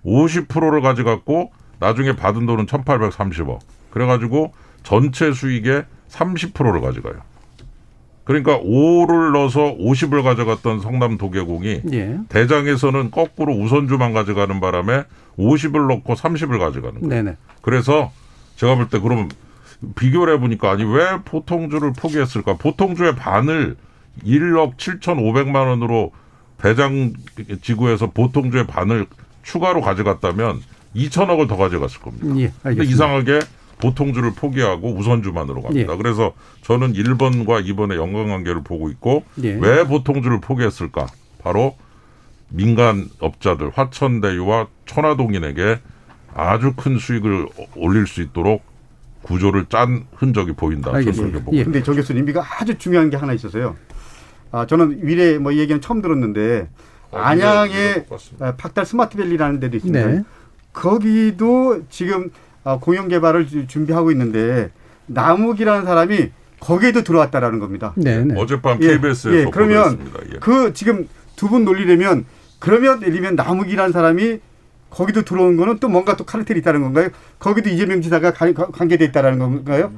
[0.07, 3.59] 50%를 가져갔고 나중에 받은 돈은 1830억.
[3.99, 4.53] 그래가지고
[4.85, 7.17] 전체 수익의 30%를 가져가요.
[8.25, 12.19] 그러니까 5를 넣어서 50을 가져갔던 성남 도계공이 예.
[12.29, 15.05] 대장에서는 거꾸로 우선주만 가져가는 바람에
[15.39, 17.09] 50을 넣고 30을 가져가는 거예요.
[17.09, 17.37] 네네.
[17.63, 18.13] 그래서
[18.57, 19.29] 제가 볼 때 그러면
[19.97, 22.57] 비교를 해보니까 아니 왜 보통주를 포기했을까?
[22.57, 23.77] 보통주의 반을
[24.25, 26.13] 1억 7,500만 원으로
[26.61, 27.13] 대장
[27.63, 29.07] 지구에서 보통주의 반을
[29.43, 30.61] 추가로 가져갔다면
[30.95, 32.27] 2천억을 더 가져갔을 겁니다.
[32.27, 32.31] 예.
[32.31, 32.93] 근데 알겠습니다.
[32.93, 33.39] 이상하게
[33.81, 35.93] 보통주를 포기하고 우선주만으로 갑니다.
[35.93, 35.97] 예.
[35.97, 39.55] 그래서 저는 1번과 2번의 연관관계를 보고 있고 예.
[39.55, 41.07] 왜 보통주를 포기했을까?
[41.43, 41.77] 바로
[42.49, 45.79] 민간 업자들 화천대유와 천화동인에게
[46.35, 48.63] 아주 큰 수익을 올릴 수 있도록
[49.23, 50.95] 구조를 짠 흔적이 보인다.
[50.95, 51.41] 알겠습니다.
[51.41, 51.65] 보고 예.
[51.83, 53.77] 정 교수님 이거 아주 중요한 게 하나 있어서요.
[54.51, 56.69] 아, 저는 위례 뭐이 얘기는 처음 들었는데
[57.11, 57.19] 어.
[57.19, 60.07] 아, 박달 스마트밸리라는 데도 있습니다.
[60.07, 60.23] 네.
[60.73, 62.48] 거기도 지금 아,
[62.81, 64.71] 공영 개발을 주- 준비하고 있는데
[65.07, 66.31] 남욱이라는 사람이
[66.61, 67.93] 거기에도 들어왔다라는 겁니다.
[67.97, 68.35] 네, 네.
[68.39, 70.19] 어젯밤 예, KBS에서 예, 그러면 보도했습니다.
[70.35, 70.39] 예.
[70.41, 72.25] 그 지금 두 분 논리라면
[72.59, 74.41] 그러면 예를 들면 남욱이라는 사람이
[74.91, 77.09] 거기도 들어온 거는 또 뭔가 또 카르텔이 있다는 건가요?
[77.39, 79.93] 거기도 이재명 지사가 관- 관계돼 있다라는 건가요?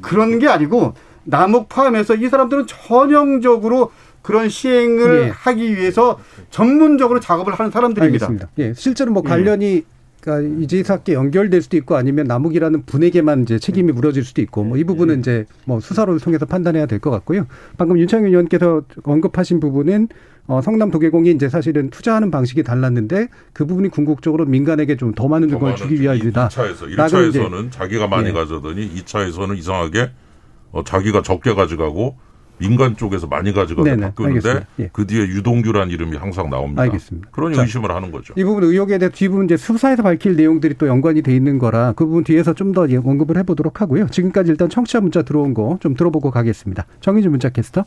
[0.00, 3.92] 그런 게 아니고 남욱 포함해서 이 사람들은 전형적으로
[4.22, 5.28] 그런 시행을 예.
[5.28, 6.18] 하기 위해서
[6.50, 8.26] 전문적으로 작업을 하는 사람들입니다.
[8.26, 8.48] 알겠습니다.
[8.58, 9.28] 예, 실제로 뭐 예.
[9.28, 9.84] 관련이
[10.24, 14.84] 그러니까 이재사께 연결될 수도 있고 아니면 남욱이라는 분에게만 이제 책임이 물어질 수도 있고 뭐 이
[14.84, 17.46] 부분은 이제 뭐 수사를 통해서 판단해야 될 것 같고요.
[17.76, 20.08] 방금 윤창현 의원께서 언급하신 부분은
[20.46, 25.48] 어, 성남 도계공이 이제 사실은 투자하는 방식이 달랐는데 그 부분이 궁극적으로 민간에게 좀 더 많은
[25.48, 26.48] 돈을 주기 위함이다.
[26.48, 28.32] 2차에서 라고 이제 1차에서는 자기가 많이 예.
[28.32, 30.10] 가져더니 2차에서는 이상하게
[30.72, 32.16] 어, 자기가 적게 가져가고
[32.58, 34.66] 민간 쪽에서 많이 가져가게 네네, 바꾸는데.
[34.78, 34.90] 예.
[34.92, 36.82] 그 뒤에 유동규란 이름이 항상 나옵니다.
[36.82, 37.28] 알겠습니다.
[37.32, 38.34] 그런 자, 의심을 하는 거죠.
[38.36, 42.06] 이 부분 의혹에 대해 뒷부분 이제 수사에서 밝힐 내용들이 또 연관이 돼 있는 거라 그
[42.06, 44.08] 부분 뒤에서 좀 더 언급을 해보도록 하고요.
[44.08, 46.86] 지금까지 일단 청취자 문자 들어온 거 좀 들어보고 가겠습니다.
[47.00, 47.84] 정희준 문자 캐스터.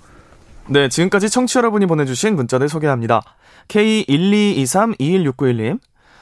[0.70, 3.22] 네, 지금까지 청취자 여러분이 보내주신 문자들 소개합니다.
[3.70, 5.80] K1223216911님.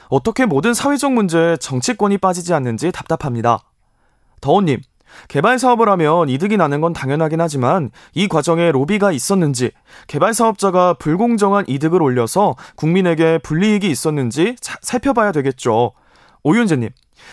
[0.08, 3.58] 어떻게 모든 사회적 문제에 정치권이 빠지지 않는지 답답합니다.
[4.40, 4.80] 더원님.
[5.28, 9.70] 개발 사업을 하면 이득이 나는 건 당연하긴 하지만 이 과정에 로비가 있었는지,
[10.06, 15.92] 개발 사업자가 불공정한 이득을 올려서 국민에게 불이익이 있었는지 자- 살펴봐야 되겠죠.
[16.42, 16.90] 오윤재님.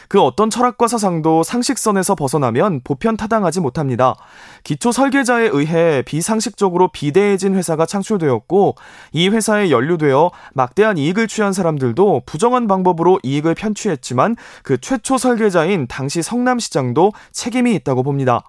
[0.08, 4.16] 그 어떤 철학과 사상도 상식선에서 벗어나면 보편 타당하지 못합니다.
[4.64, 8.76] 기초 설계자에 의해 비상식적으로 비대해진 회사가 창출되었고
[9.12, 16.22] 이 회사에 연루되어 막대한 이익을 취한 사람들도 부정한 방법으로 이익을 편취했지만 그 최초 설계자인 당시
[16.22, 18.44] 성남시장도 책임이 있다고 봅니다.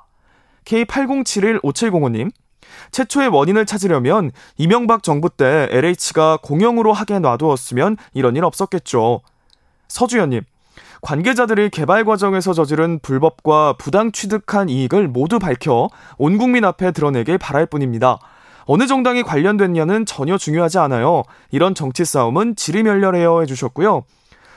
[0.64, 2.30] K80715705님
[2.90, 9.20] 최초의 원인을 찾으려면 이명박 정부 때 LH가 공영으로 하게 놔두었으면 이런 일 없었겠죠.
[9.88, 10.42] 서주연님
[11.05, 17.66] 관계자들이 개발 과정에서 저지른 불법과 부당 취득한 이익을 모두 밝혀 온 국민 앞에 드러내길 바랄
[17.66, 18.18] 뿐입니다.
[18.64, 21.22] 어느 정당이 관련됐냐는 전혀 중요하지 않아요.
[21.50, 24.05] 이런 정치 싸움은 지리멸렬해요 해주셨고요.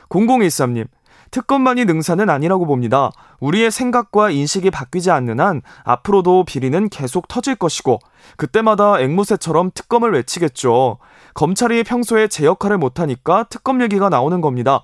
[0.07, 0.87] 0013님,
[1.31, 3.11] 특검만이 능사는 아니라고 봅니다.
[3.41, 7.99] 우리의 생각과 인식이 바뀌지 않는 한 앞으로도 비리는 계속 터질 것이고
[8.37, 10.99] 그때마다 앵무새처럼 특검을 외치겠죠.
[11.33, 14.83] 검찰이 평소에 제 역할을 못하니까 특검 얘기가 나오는 겁니다.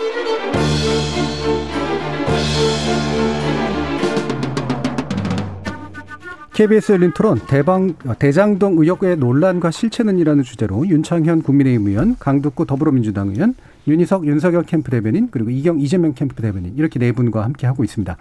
[6.61, 13.55] KBS 열린 토론 대방 대장동 의혹의 논란과 실체는이라는 주제로 윤창현 국민의힘 의원, 강두구 더불어민주당 의원,
[13.87, 18.15] 윤희석 윤석열 캠프 대변인 그리고 이경 이재명 캠프 대변인 이렇게 네 분과 함께 하고 있습니다.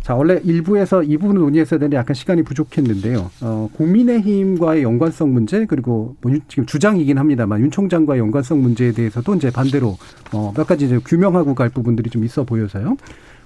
[0.00, 3.30] 자 원래 일부에서 이 부분을 논의했어야 되는데 약간 시간이 부족했는데요.
[3.42, 9.50] 어, 국민의힘과의 연관성 문제 그리고 뭐 지금 주장이긴 합니다만 윤 총장과의 연관성 문제에 대해서도 이제
[9.50, 9.98] 반대로
[10.32, 12.96] 어, 몇 가지 이제 규명하고 갈 부분들이 좀 있어 보여서요.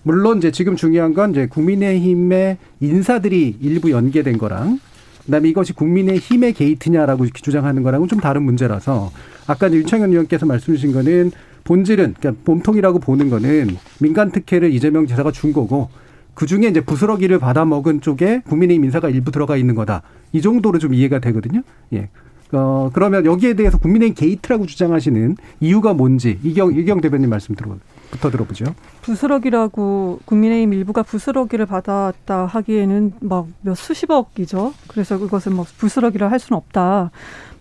[0.08, 4.80] 물론 이제 지금 중요한 건 이제 국민의힘의 인사들이 일부 연계된 거랑
[5.26, 9.12] 그다음에 이것이 국민의힘의 게이트냐라고 주장하는 거랑은 좀 다른 문제라서
[9.46, 11.30] 아까 윤창현 의원께서 말씀 주신 거는
[11.64, 15.90] 본질은 그러니까 몸통이라고 보는 거는 민간 특혜를 이재명 지사가 준 거고
[16.32, 20.00] 그 중에 이제 부스러기를 받아 먹은 쪽에 국민의힘 인사가 일부 들어가 있는 거다.
[20.32, 21.60] 이 정도로 좀 이해가 되거든요.
[21.92, 22.08] 예.
[22.52, 27.76] 어, 그러면 여기에 대해서 국민의힘 게이트라고 주장하시는 이유가 뭔지 이경, 이경 대변인 말씀 들어,
[28.10, 28.64] 부터 들어보죠.
[29.02, 34.72] 부스러기라고 국민의힘 일부가 부스러기를 받았다 하기에는 막 몇 수십억이죠.
[34.86, 37.10] 그래서 그것을 뭐 부스러기를 할 수는 없다.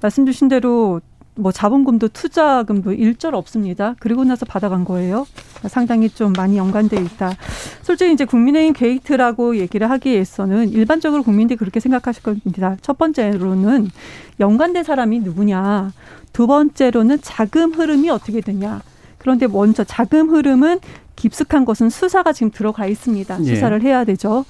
[0.01, 1.01] 말씀 주신 대로
[1.35, 3.95] 뭐 자본금도 투자금도 일절 없습니다.
[3.99, 5.27] 그리고 나서 받아간 거예요.
[5.67, 7.33] 상당히 좀 많이 연관돼 있다.
[7.83, 12.77] 솔직히 이제 국민의힘 게이트라고 얘기를 하기에서는 일반적으로 국민들이 그렇게 생각하실 겁니다.
[12.81, 13.89] 첫 번째로는
[14.39, 15.91] 연관된 사람이 누구냐.
[16.33, 18.81] 두 번째로는 자금 흐름이 어떻게 되냐.
[19.27, 20.79] 그런데 먼저 자금 흐름은
[21.17, 23.39] 깊숙한 것은 수사가 지금 들어가 있습니다.
[23.41, 23.43] 예.
[23.55, 24.45] 수사를 해야 되죠.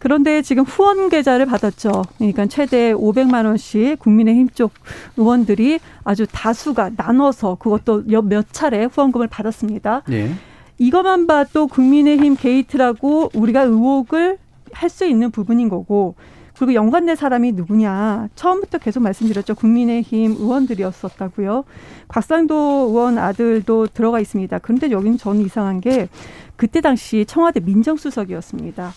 [0.00, 2.02] 그런데 지금 후원 계좌를 받았죠.
[2.18, 4.72] 그러니까 최대 500만 원씩 국민의힘 쪽
[5.16, 10.02] 의원들이 아주 다수가 나눠서 그것도 몇- 몇 차례 후원금을 받았습니다.
[10.10, 10.32] 예.
[10.78, 14.38] 이것만 봐도 국민의힘 게이트라고 우리가 의혹을
[14.72, 16.16] 할 수 있는 부분인 거고
[16.58, 18.28] 그리고 연관된 사람이 누구냐.
[18.34, 19.54] 처음부터 계속 말씀드렸죠.
[19.54, 21.64] 국민의힘 의원들이었었다고요.
[22.08, 24.58] 곽상도 의원 아들도 들어가 있습니다.
[24.58, 26.08] 그런데 여기는 저는 이상한 게
[26.56, 28.92] 그때 당시 청와대 민정수석이었습니다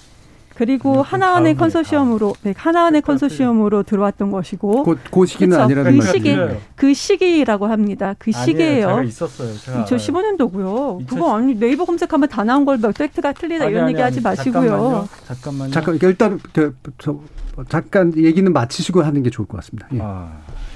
[0.56, 5.64] 그리고 하나은행 다음에, 컨소시엄으로 네, 하나은행 컨소시엄으로 들어왔던 것이고 그, 그 시기는 그쵸.
[5.64, 6.06] 아니라는 그.
[6.06, 6.58] 시기 틀려요.
[6.76, 8.46] 그 시기라고 합니다 그 아니에요.
[8.46, 9.58] 시기예요 제가 있었어요.
[9.58, 10.38] 제가 저 알아요.
[10.38, 11.02] 15년도고요.
[11.04, 14.18] 2000 그거 아니 네이버 검색하면 다 나온 걸뭐 팩트가 틀리다 아니, 이런 아니, 얘기 하지
[14.18, 14.62] 아니, 마시고요.
[14.62, 15.08] 잠깐만요.
[15.28, 15.72] 잠깐만요.
[15.72, 17.20] 잠깐 일단 그, 저,
[17.70, 19.88] 잠깐 얘기는 마치시고 하는 게 좋을 것 같습니다.
[19.94, 20.00] 예.
[20.02, 20.32] 아,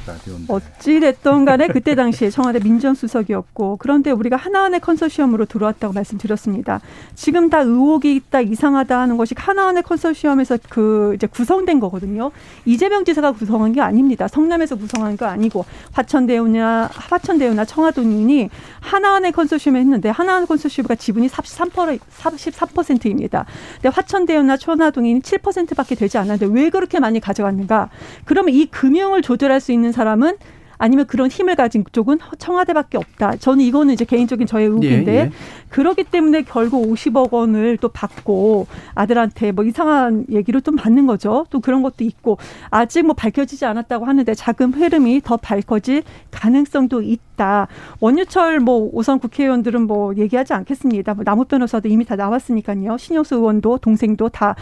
[0.05, 0.53] 라디오인데.
[0.53, 6.81] 어찌됐든 간에 그때 당시에 청와대 민정수석이었고 그런데 우리가 하나은행 컨소시엄으로 들어왔다고 말씀드렸습니다.
[7.15, 12.31] 지금 다 의혹이 있다 이상하다 하는 것이 하나은행 컨소시엄에서 그 이제 구성된 거거든요.
[12.65, 14.27] 이재명 지사가 구성한 게 아닙니다.
[14.27, 18.49] 성남에서 구성한 거 아니고 화천대유나 화천대유나 청와도민이
[18.81, 23.45] 하나은행 컨소시엄에 했는데 하나은행 컨소시엄가 지분이 33% 33%입니다.
[23.75, 27.89] 근데 화천대유나 천화동이 7%밖에 되지 않았는데 왜 그렇게 많이 가져갔는가?
[28.25, 30.35] 그러면 이 금융을 조절할 수 있는 사람은
[30.77, 33.37] 아니면 그런 힘을 가진 쪽은 청와대밖에 없다.
[33.37, 35.31] 저는 이거는 이제 개인적인 저의 의혹인데 예, 예.
[35.69, 41.45] 그렇기 때문에 결국 50억 원을 또 받고 아들한테 뭐 이상한 얘기를 좀 받는 거죠.
[41.49, 42.37] 또 그런 것도 있고
[42.69, 47.67] 아직 뭐 밝혀지지 않았다고 하는데 자금 흐름이 더 밝혀질 가능성도 있다.
[48.01, 51.13] 원유철 뭐 오선 국회의원들은 뭐 얘기하지 않겠습니다.
[51.13, 52.97] 뭐 남욱 변호사도 이미 다 나왔으니까요.
[52.97, 54.55] 신영수 의원도 동생도 다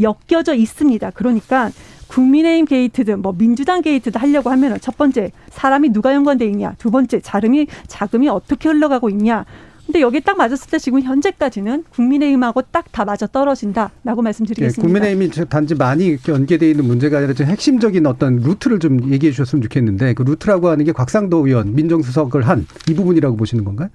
[0.00, 1.10] 엮여져 있습니다.
[1.10, 1.70] 그러니까
[2.10, 7.20] 국민의힘 게이트든 뭐 민주당 게이트든 하려고 하면 첫 번째 사람이 누가 연관돼 있냐, 두 번째
[7.20, 9.44] 자금이 자금이 어떻게 흘러가고 있냐.
[9.86, 14.82] 근데 여기 딱 맞았을 때 지금 현재까지는 국민의힘하고 딱 다 맞아 떨어진다라고 예, 말씀드리겠습니다.
[14.82, 19.62] 국민의힘이 저 단지 많이 연계되어 있는 문제가 아니라 좀 핵심적인 어떤 루트를 좀 얘기해 주셨으면
[19.62, 23.88] 좋겠는데 그 루트라고 하는 게 곽상도 의원 민정수석을 한 이 부분이라고 보시는 건가요?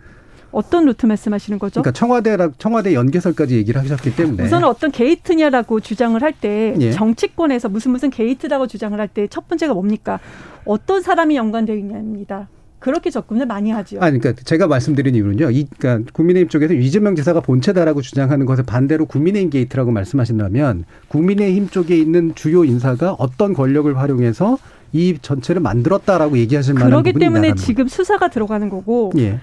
[0.56, 1.82] 어떤 루트 말씀하시는 거죠?
[1.82, 6.92] 그러니까 청와대라 청와대 연계설까지 얘기를 하셨기 때문에 우선은 어떤 게이트냐라고 주장을 할때 예.
[6.92, 10.20] 정치권에서 무슨 무슨 게이트라고 주장을 할 때 첫 번째가 뭡니까?
[10.66, 12.48] 어떤 사람이 연관되어 있냐입니다.
[12.80, 13.98] 그렇게 접근을 많이 하죠.
[14.00, 15.50] 아니, 그러니까 제가 말씀드린 이유는요.
[15.52, 21.98] 이, 그러니까 국민의힘 쪽에서 이재명 지사가 본체다라고 주장하는 것에 반대로 국민의힘 게이트라고 말씀하신다면 국민의힘 쪽에
[21.98, 24.58] 있는 주요 인사가 어떤 권력을 활용해서
[24.94, 29.12] 이 전체를 만들었다라고 얘기하실 만한 그렇기 때문에 지금 수사가 들어가는 거고.
[29.18, 29.40] 예.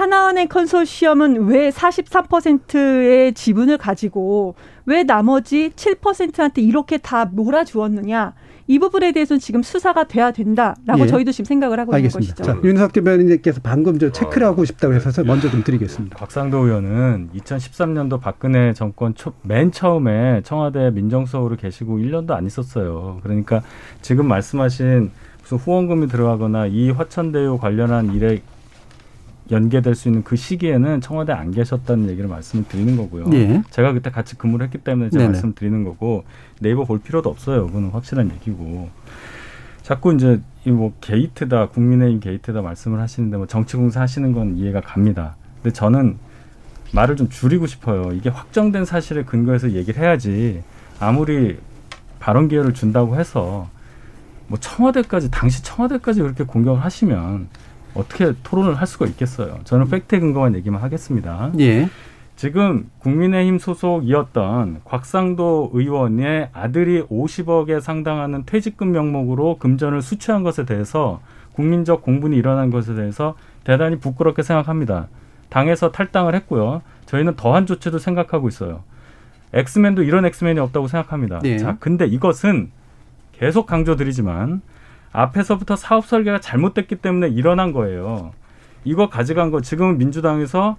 [0.00, 4.54] 하나은행 컨소시엄은 왜 43%의 지분을 가지고
[4.86, 8.32] 왜 나머지 7%한테 이렇게 다 몰아주었느냐
[8.66, 11.06] 이 부분에 대해서는 지금 수사가 돼야 된다라고 예.
[11.06, 12.32] 저희도 지금 생각을 하고 알겠습니다.
[12.32, 12.62] 있는 것이죠.
[12.62, 16.16] 자, 윤석 대변인께서 방금 저 체크를 하고 싶다고 해서 먼저 좀 드리겠습니다.
[16.16, 23.18] 곽상도 의원은 2013년도 박근혜 정권 초, 맨 처음에 청와대 민정수석으로 계시고 1년도 안 있었어요.
[23.22, 23.60] 그러니까
[24.00, 25.10] 지금 말씀하신
[25.42, 28.40] 무슨 후원금이 들어가거나 이 화천대유 관련한 일에
[29.50, 33.26] 연계될 수 있는 그 시기에는 청와대 안 계셨다는 얘기를 말씀을 드리는 거고요.
[33.32, 33.62] 예.
[33.70, 35.32] 제가 그때 같이 근무를 했기 때문에 제가 네네.
[35.32, 36.24] 말씀 드리는 거고
[36.60, 37.66] 네이버 볼 필요도 없어요.
[37.66, 38.88] 그거는 확실한 얘기고.
[39.82, 44.82] 자꾸 이제 이 뭐 게이트다 국민의힘 게이트다 말씀을 하시는데 뭐 정치 공사 하시는 건 이해가
[44.82, 45.36] 갑니다.
[45.62, 46.16] 근데 저는
[46.92, 48.12] 말을 좀 줄이고 싶어요.
[48.12, 50.62] 이게 확정된 사실에 근거해서 얘기를 해야지
[51.00, 51.58] 아무리
[52.18, 53.68] 발언 기회를 준다고 해서
[54.48, 57.48] 뭐 청와대까지 당시 청와대까지 그렇게 공격을 하시면
[57.94, 59.58] 어떻게 토론을 할 수가 있겠어요.
[59.64, 61.52] 저는 팩트에 근거한 얘기만 하겠습니다.
[61.58, 61.88] 예.
[62.36, 71.20] 지금 국민의힘 소속이었던 곽상도 의원의 아들이 50억에 상당하는 퇴직금 명목으로 금전을 수취한 것에 대해서
[71.52, 73.34] 국민적 공분이 일어난 것에 대해서
[73.64, 75.08] 대단히 부끄럽게 생각합니다.
[75.50, 76.80] 당에서 탈당을 했고요.
[77.04, 78.84] 저희는 더한 조치도 생각하고 있어요.
[79.52, 81.40] 엑스맨도 이런 엑스맨이 없다고 생각합니다.
[81.40, 81.58] 네.
[81.58, 82.70] 자, 근데 이것은
[83.32, 84.62] 계속 강조드리지만
[85.12, 88.32] 앞에서부터 사업 설계가 잘못됐기 때문에 일어난 거예요.
[88.84, 90.76] 이거 가져간 거 지금은 민주당에서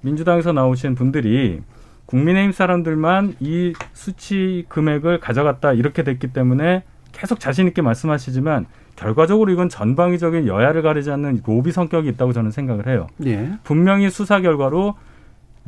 [0.00, 1.60] 민주당에서 나오신 분들이
[2.06, 8.66] 국민의힘 사람들만 이 수치 금액을 가져갔다 이렇게 됐기 때문에 계속 자신 있게 말씀하시지만
[8.96, 13.06] 결과적으로 이건 전방위적인 여야를 가리지 않는 로비 성격이 있다고 저는 생각을 해요.
[13.26, 13.52] 예.
[13.64, 14.94] 분명히 수사 결과로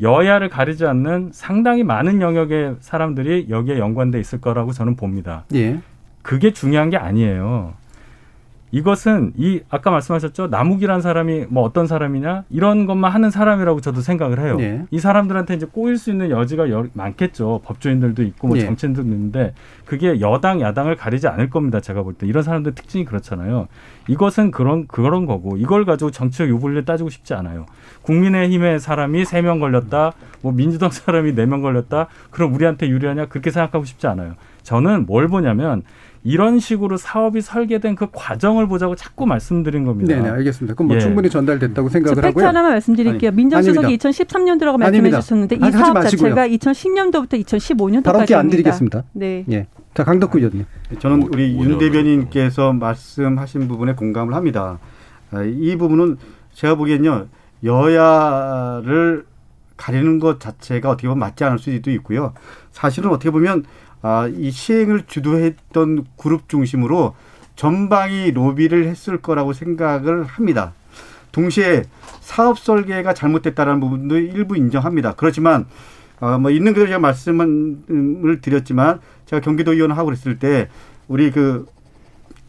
[0.01, 5.45] 여야를 가리지 않는 상당히 많은 영역의 사람들이 여기에 연관돼 있을 거라고 저는 봅니다.
[5.55, 5.81] 예.
[6.23, 7.75] 그게 중요한 게 아니에요.
[8.73, 14.41] 이것은 이 아까 말씀하셨죠 남욱이란 사람이 뭐 어떤 사람이냐 이런 것만 하는 사람이라고 저도 생각을
[14.41, 14.57] 해요.
[14.61, 14.83] 예.
[14.91, 17.61] 이 사람들한테 이제 꼬일 수 있는 여지가 여- 많겠죠.
[17.64, 18.62] 법조인들도 있고 뭐 예.
[18.62, 19.55] 정치인들도 있는데
[19.85, 21.81] 그게 여당 야당을 가리지 않을 겁니다.
[21.81, 23.69] 제가 볼 때 이런 사람들 특징이 그렇잖아요.
[24.09, 27.67] 이것은 그런 그런 거고 이걸 가지고 정치적 유불리를 따지고 싶지 않아요.
[28.03, 30.12] 국민의힘의 사람이 세 명 걸렸다,
[30.43, 32.09] 뭐 민주당 사람이 네 명 걸렸다.
[32.31, 34.35] 그럼 우리한테 유리하냐 그렇게 생각하고 싶지 않아요.
[34.62, 35.83] 저는 뭘 보냐면
[36.27, 40.12] 이런 식으로 사업이 설계된 그 과정을 보자고 자꾸 말씀드린 겁니다.
[40.16, 40.74] 네, 네, 알겠습니다.
[40.74, 41.01] 그럼 뭐 예.
[41.01, 42.47] 충분히 전달됐다고 저 생각을 팩트 하고요.
[42.49, 43.29] 하나만 말씀드릴게요.
[43.29, 44.09] 아니, 민정수석이 아닙니다.
[44.09, 45.20] 2013년도라고 말씀해 아닙니다.
[45.20, 46.35] 주셨는데 이 사업 마시고요.
[46.35, 49.05] 자체가 2010년도부터 2015년도까지 발언기 안 드리겠습니다.
[49.12, 49.45] 네.
[49.53, 49.68] 예.
[49.95, 50.66] 자, 강덕구 의원님.
[50.99, 54.81] 저는 오- 우리 윤 대변인께서 말씀하신 부분에 공감을 합니다.
[55.31, 56.16] 아, 이 부분은
[56.55, 57.29] 제가 보기엔요
[57.62, 59.27] 여야를
[59.77, 62.33] 가리는 것 자체가 어떻게 보면 맞지 않을 수도 있고요.
[62.72, 63.64] 사실은 어떻게 보면
[64.09, 67.17] 아, 이 시행을 주도했던 그룹 중심으로
[67.57, 70.75] 전방위 로비를 했을 거라고 생각을 합니다.
[71.33, 71.83] 동시에
[72.21, 75.15] 사업 설계가 잘못됐다는 부분도 일부 인정합니다.
[75.15, 75.67] 그렇지만
[76.21, 80.69] 어, 뭐 있는 그대로 제가 말씀을 드렸지만 제가 경기도 의원하고 그랬을 때
[81.09, 81.67] 우리 그,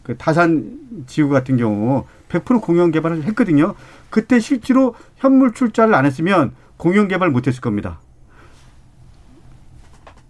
[0.04, 0.78] 그 다산
[1.08, 3.74] 지구 같은 경우 100% 공영 개발을 했거든요.
[4.12, 8.00] 그때 실제로 현물 출자를 안 했으면 공영 개발 못 했을 겁니다.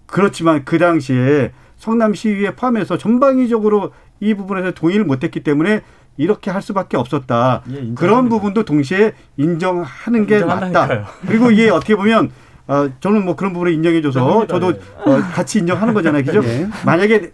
[0.08, 5.82] 그렇지만 그 당시에 성남시의회 포함해서 전방위적으로 이 부분에서 동의를 못했기 때문에
[6.18, 7.62] 이렇게 할 수밖에 없었다.
[7.72, 7.94] 예.
[7.94, 11.06] 그런 부분도 동시에 인정하는 게 맞다.
[11.28, 12.32] 그리고 이게 어떻게 보면
[12.68, 14.48] 어, 저는 뭐 그런 부분을 인정해줘서.
[14.48, 15.12] 저도 예.
[15.12, 16.44] 어, 같이 인정하는 거잖아요, 그죠?
[16.44, 16.68] 예.
[16.86, 17.32] 만약에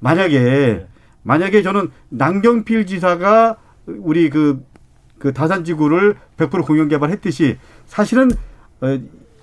[0.00, 0.86] 만약에 네.
[1.22, 4.64] 만약에 저는 남경필 지사가 우리 그,
[5.18, 8.30] 그 다산지구를 100% 공영 개발했듯이 사실은
[8.80, 8.98] 어,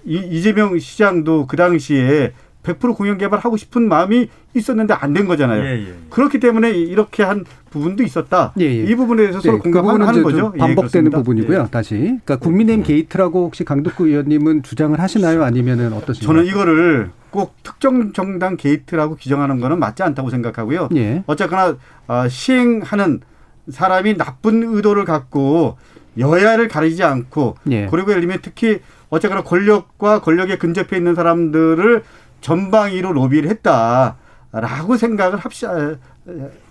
[0.05, 2.33] 이, 이재명 시장도 그 당시에
[2.65, 5.63] 100% 공영 개발하고 싶은 마음이 있었는데 안 된 거잖아요.
[5.63, 5.93] 예, 예.
[6.09, 8.51] 그렇기 때문에 이렇게 한 부분도 있었다.
[8.59, 8.83] 예, 예.
[8.83, 10.37] 이 부분에 대해서 서로 네, 그 부분은 공감하는 이제 거죠.
[10.37, 11.11] 좀 예, 반복되는.
[11.11, 11.61] 부분이고요.
[11.61, 11.71] 예.
[11.71, 11.95] 다시.
[11.95, 15.43] 그러니까 국민의힘 게이트라고 혹시 강덕구 의원님은 주장을 하시나요?
[15.43, 16.25] 아니면은 어떠신가요?
[16.27, 20.89] 저는 이거를 꼭 특정 정당 게이트라고 규정하는 거는 맞지 않다고 생각하고요.
[20.95, 21.23] 예.
[21.27, 23.21] 어쨌거나 어, 시행하는
[23.69, 25.77] 사람이 나쁜 의도를 갖고
[26.17, 27.87] 여야를 가리지 않고 예.
[27.91, 32.03] 그리고 예를 들면 특히 어쨌거나 권력과 권력에 근접해 있는 사람들을
[32.45, 35.97] 전방위로 로비를 했다라고 생각을 합시 아,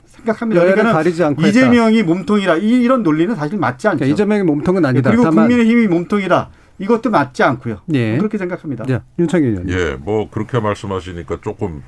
[0.07, 0.61] 생각합니다.
[0.61, 3.99] 여야를 그러니까는 가리지 않고 이재명이 몸통이라 이, 이런 논리는 사실 맞지 않죠.
[3.99, 5.11] 그러니까 이재명의 몸통은 아니다.
[5.11, 7.81] 그리고 다만 국민의힘이 몸통이라 이것도 맞지 않고요.
[7.93, 8.17] 예.
[8.19, 8.85] 그렇게 생각합니다.
[8.85, 9.77] 자, 윤창희 의원님.
[9.77, 11.83] 예, 뭐 그렇게 말씀하시니까 조금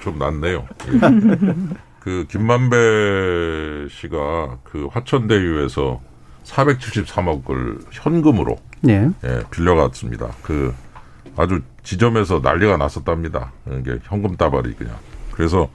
[0.00, 0.66] 좀 낫네요.
[0.92, 0.98] 예.
[2.00, 6.00] 그 김만배 씨가 그 화천대유에서
[6.44, 8.56] 473억을 현금으로
[8.88, 9.08] 예.
[9.24, 10.28] 예, 빌려갔습니다.
[10.42, 10.74] 그
[11.36, 13.52] 아주 지점에서 난리가 났었답니다.
[13.78, 14.96] 이게 현금 따발이 그냥.
[15.32, 15.68] 그래서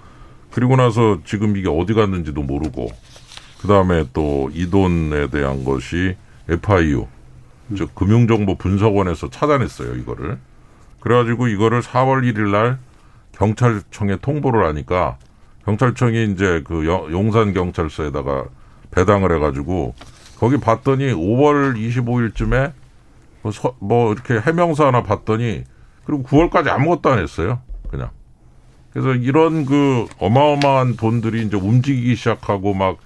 [0.52, 2.90] 그리고 나서 지금 이게 어디 갔는지도 모르고
[3.62, 6.16] 그 다음에 또 이 돈에 대한 것이
[6.48, 7.08] FIU
[7.76, 10.38] 즉 금융정보 분석원에서 찾아냈어요 이거를.
[11.00, 12.78] 그래가지고 이거를 4월 1일 날
[13.34, 15.18] 경찰청에 통보를 하니까
[15.66, 18.46] 경찰청이 이제 그 여- 용산 경찰서에다가
[18.92, 19.94] 배당을 해가지고
[20.40, 22.72] 거기 봤더니 5월 25일쯤에
[23.42, 25.64] 뭐, 서- 뭐 이렇게 해명서 하나 봤더니
[26.06, 27.60] 그리고 9월까지 아무것도 안 했어요.
[27.90, 28.10] 그냥.
[28.92, 32.98] 그래서 이런 그 어마어마한 돈들이 이제 움직이기 시작하고 막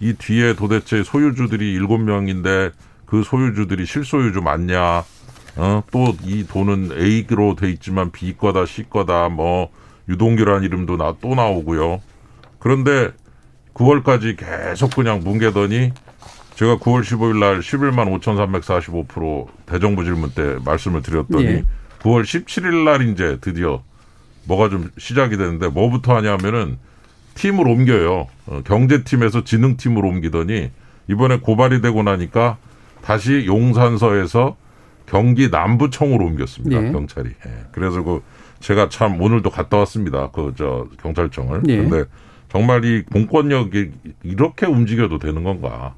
[0.00, 2.72] 이 뒤에 도대체 소유주들이 일곱 명인데
[3.06, 5.04] 그 소유주들이 실소유주 맞냐?
[5.56, 9.70] 어, 또 이 돈은 A로 돼 있지만 B 거다, C 거다, 뭐
[10.08, 12.02] 유동규라는 이름도 나 또 나오고요.
[12.58, 13.12] 그런데
[13.74, 15.92] 9월까지 계속 그냥 뭉개더니
[16.56, 21.64] 제가 9월 15일 날 11만 5,345% 대정부 질문 때 말씀을 드렸더니 예.
[22.04, 23.82] 9월 17일 날 이제 드디어
[24.46, 26.78] 뭐가 좀 시작이 되는데 뭐부터 하냐면은
[27.34, 28.26] 팀을 옮겨요.
[28.46, 30.70] 어, 경제팀에서 지능팀으로 옮기더니
[31.08, 32.58] 이번에 고발이 되고 나니까
[33.02, 34.56] 다시 용산서에서
[35.06, 36.86] 경기 남부청으로 옮겼습니다.
[36.86, 36.92] 예.
[36.92, 37.30] 경찰이.
[37.46, 37.50] 예.
[37.72, 38.22] 그래서 그
[38.60, 40.30] 제가 참 오늘도 갔다 왔습니다.
[40.30, 41.62] 그 저 경찰청을.
[41.68, 41.76] 예.
[41.78, 42.04] 근데
[42.50, 43.90] 정말 이 공권력이
[44.22, 45.94] 이렇게 움직여도 되는 건가?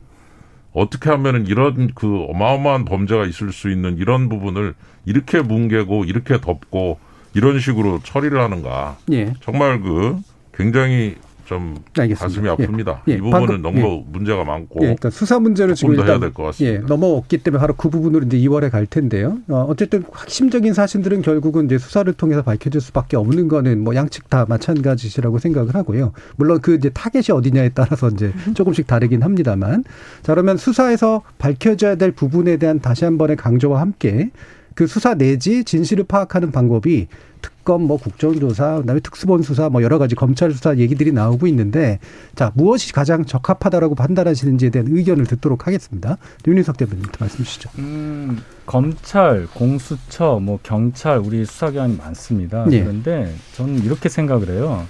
[0.77, 4.75] 어떻게 하면은 이런 그 어마어마한 범죄가 있을 수 있는 이런 부분을
[5.07, 6.99] 이렇게 뭉개고 이렇게 덮고
[7.33, 8.99] 이런 식으로 처리를 하는가?
[9.11, 9.33] 예.
[9.41, 10.21] 정말 그
[10.53, 11.15] 굉장히
[11.47, 12.17] 좀 알겠습니다.
[12.27, 12.53] 가슴이 예.
[12.85, 12.99] 아픕니다.
[13.09, 16.15] 예, 이 부분은 방금- 너무 문제가 많고 예, 그러니까 수사 문제를 지금 조금 더 해야
[16.17, 16.75] 일단 될것 같습니다.
[16.75, 19.39] 예, 넘어왔기 때문에 바로 그 부분으로 이제 2월에 갈 텐데요.
[19.49, 24.45] 어, 어쨌든 핵심적인 사실들은 결국은 이제 수사를 통해서 밝혀질 수밖에 없는 거는 뭐 양측 다
[24.49, 26.13] 마찬가지시라고 생각을 하고요.
[26.37, 29.85] 물론 그 이제 타겟이 어디냐에 따라서 이제 조금씩 다르긴 합니다만.
[30.23, 34.31] 자, 그러면 수사에서 밝혀져야 될 부분에 대한 다시 한 번의 강조와 함께
[34.75, 37.07] 그 수사 내지 진실을 파악하는 방법이
[37.41, 41.99] 특검, 뭐 국정조사, 그다음에 특수본 수사, 뭐 여러 가지 검찰 수사 얘기들이 나오고 있는데
[42.35, 46.19] 자 무엇이 가장 적합하다라고 판단하시는지에 대한 의견을 듣도록 하겠습니다.
[46.47, 47.71] 윤희석 대변인부터 말씀 주시죠.
[47.79, 52.67] 음, 검찰, 공수처, 뭐 경찰 우리 수사기관이 많습니다.
[52.71, 52.83] 예.
[52.83, 54.87] 그런데 저는 이렇게 생각을 해요.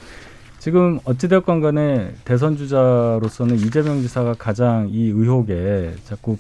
[0.59, 6.37] 지금 어찌됐건 간에 대선 주자로서는 이재명 지사가 가장 이 의혹에 자꾸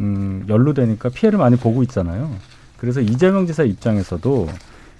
[0.00, 2.30] 음, 연루되니까 피해를 많이 보고 있잖아요.
[2.76, 4.48] 그래서 이재명 지사 입장에서도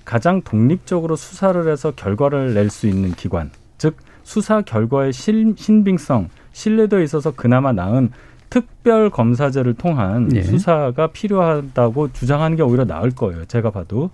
[0.04, 7.02] 가장 독립적으로 수사를 해서 결과를 낼 수 있는 기관, 즉 수사 결과의 신, 신빙성, 신뢰도에
[7.04, 8.10] 있어서 그나마 나은
[8.50, 10.42] 특별 검사제를 통한 예.
[10.42, 13.46] 수사가 필요하다고 주장하는 게 오히려 나을 거예요.
[13.46, 14.10] 제가 봐도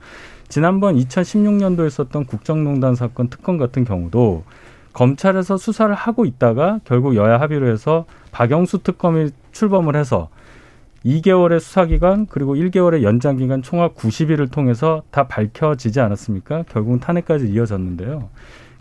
[0.49, 4.45] 지난번 2016년도에 있었던 국정농단 사건 특검 같은 경우도
[4.93, 10.29] 검찰에서 수사를 하고 있다가 결국 여야 합의로 해서 박영수 특검이 출범을 해서
[11.05, 16.65] 2개월의 수사기간 그리고 1개월의 연장기간 총합 90일을 통해서 다 밝혀지지 않았습니까?
[16.69, 18.29] 결국은 탄핵까지 이어졌는데요.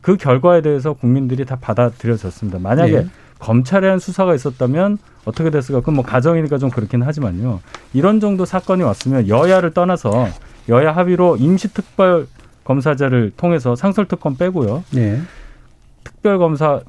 [0.02, 2.60] 그 결과에 대해서 국민들이 다 받아들여졌습니다.
[2.60, 3.08] 만약에 예.
[3.40, 5.82] 검찰에 한 수사가 있었다면 어떻게 됐을까?
[5.82, 7.60] 그건 뭐 가정이니까 좀 그렇긴 하지만요.
[7.94, 10.28] 이런 정도 사건이 왔으면 여야를 떠나서
[10.70, 12.28] 여야 합의로 임시특별
[12.64, 14.84] 검사제를 통해서 상설특검 빼고요.
[14.96, 15.22] 예.
[16.04, 16.82] 특별검사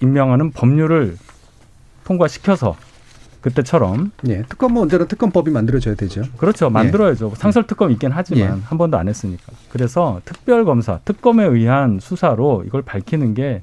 [0.00, 1.16] 임명하는 법률을
[2.04, 2.76] 통과시켜서
[3.40, 4.42] 그때처럼 예.
[4.42, 6.22] 특검은 언제나 특검법이 만들어져야 되죠.
[6.36, 8.62] 그렇죠 만들어야죠 상설 특검 있긴 하지만 예.
[8.64, 13.62] 한 번도 안 했으니까 그래서 특별 검사 특검에 의한 수사로 이걸 밝히는 게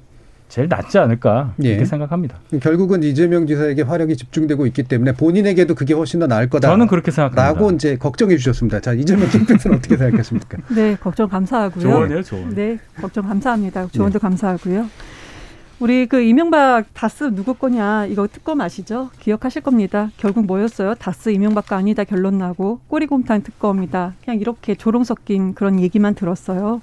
[0.50, 1.86] 제일 낫지 않을까 이렇게 예.
[1.86, 2.38] 생각합니다.
[2.62, 6.70] 결국은 이재명 지사에게 화력이 집중되고 있기 때문에 본인에게도 그게 훨씬 더 나을 거다.
[6.70, 7.44] 저는 그렇게 생각합니다.
[7.44, 8.80] 라고 이제 걱정해 주셨습니다.
[8.80, 10.58] 자, 이재명 캠프는 어떻게 생각하십니까?
[10.74, 11.84] 네, 걱정 감사하고요.
[11.84, 12.56] 조언이에요, 조언.
[12.56, 13.88] 네, 걱정 감사합니다.
[13.92, 14.86] 조언도 감사하고요.
[15.80, 19.12] 우리 그 이명박 다스 누구 거냐 이거 특검 아시죠?
[19.20, 20.10] 기억하실 겁니다.
[20.18, 20.96] 결국 뭐였어요?
[20.96, 24.16] 다스 이명박가 아니다 결론 나고 꼬리곰탕 특검이다.
[24.26, 26.82] 그냥 이렇게 조롱 섞인 그런 얘기만 들었어요.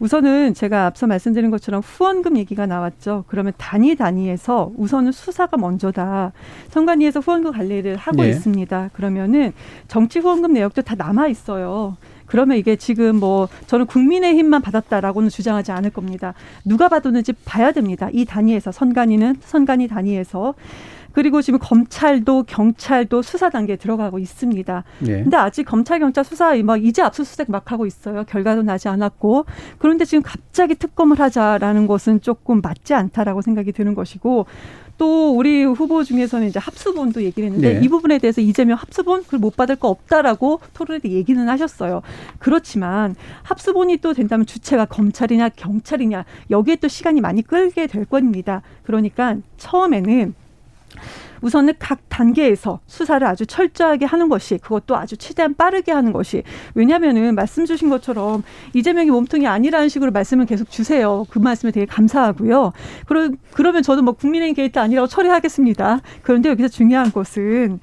[0.00, 3.24] 우선은 제가 앞서 말씀드린 것처럼 후원금 얘기가 나왔죠.
[3.26, 6.32] 그러면 단위 단위에서 우선은 수사가 먼저다.
[6.68, 8.30] 선관위에서 후원금 관리를 하고 네.
[8.30, 8.90] 있습니다.
[8.92, 9.52] 그러면은
[9.88, 11.96] 정치 후원금 내역도 다 남아 있어요.
[12.30, 16.32] 그러면 이게 지금 뭐 저는 국민의힘만 받았다라고는 주장하지 않을 겁니다.
[16.64, 18.08] 누가 받았는지 봐야 됩니다.
[18.12, 20.54] 이 단위에서 선관위는 선관위 단위에서
[21.12, 24.84] 그리고 지금 검찰도 경찰도 수사 단계에 들어가고 있습니다.
[25.08, 25.22] 예.
[25.22, 28.22] 근데 아직 검찰 경찰 수사 막 이제 압수수색 막 하고 있어요.
[28.24, 29.46] 결과도 나지 않았고
[29.78, 34.46] 그런데 지금 갑자기 특검을 하자라는 것은 조금 맞지 않다라고 생각이 드는 것이고
[35.00, 37.80] 또 우리 후보 중에서는 이제 합수본도 얘기를 했는데 네.
[37.82, 42.02] 이 부분에 대해서 이재명 합수본 그걸 못 받을 거 없다라고 토론에 때 얘기는 하셨어요.
[42.38, 48.60] 그렇지만 합수본이 또 된다면 주체가 검찰이냐 경찰이냐 여기에 또 시간이 많이 끌게 될 겁니다.
[48.82, 50.34] 그러니까 처음에는
[51.42, 56.42] 우선은 각 단계에서 수사를 아주 철저하게 하는 것이 그것도 아주 최대한 빠르게 하는 것이
[56.74, 58.42] 왜냐하면은 말씀 주신 것처럼
[58.74, 61.26] 이재명이 몸통이 아니라는 식으로 말씀을 계속 주세요.
[61.30, 62.72] 그 말씀에 되게 감사하고요.
[63.06, 66.00] 그러, 그러면 저도 뭐 국민의힘 게이트 아니라고 처리하겠습니다.
[66.22, 67.80] 그런데 여기서 중요한 것은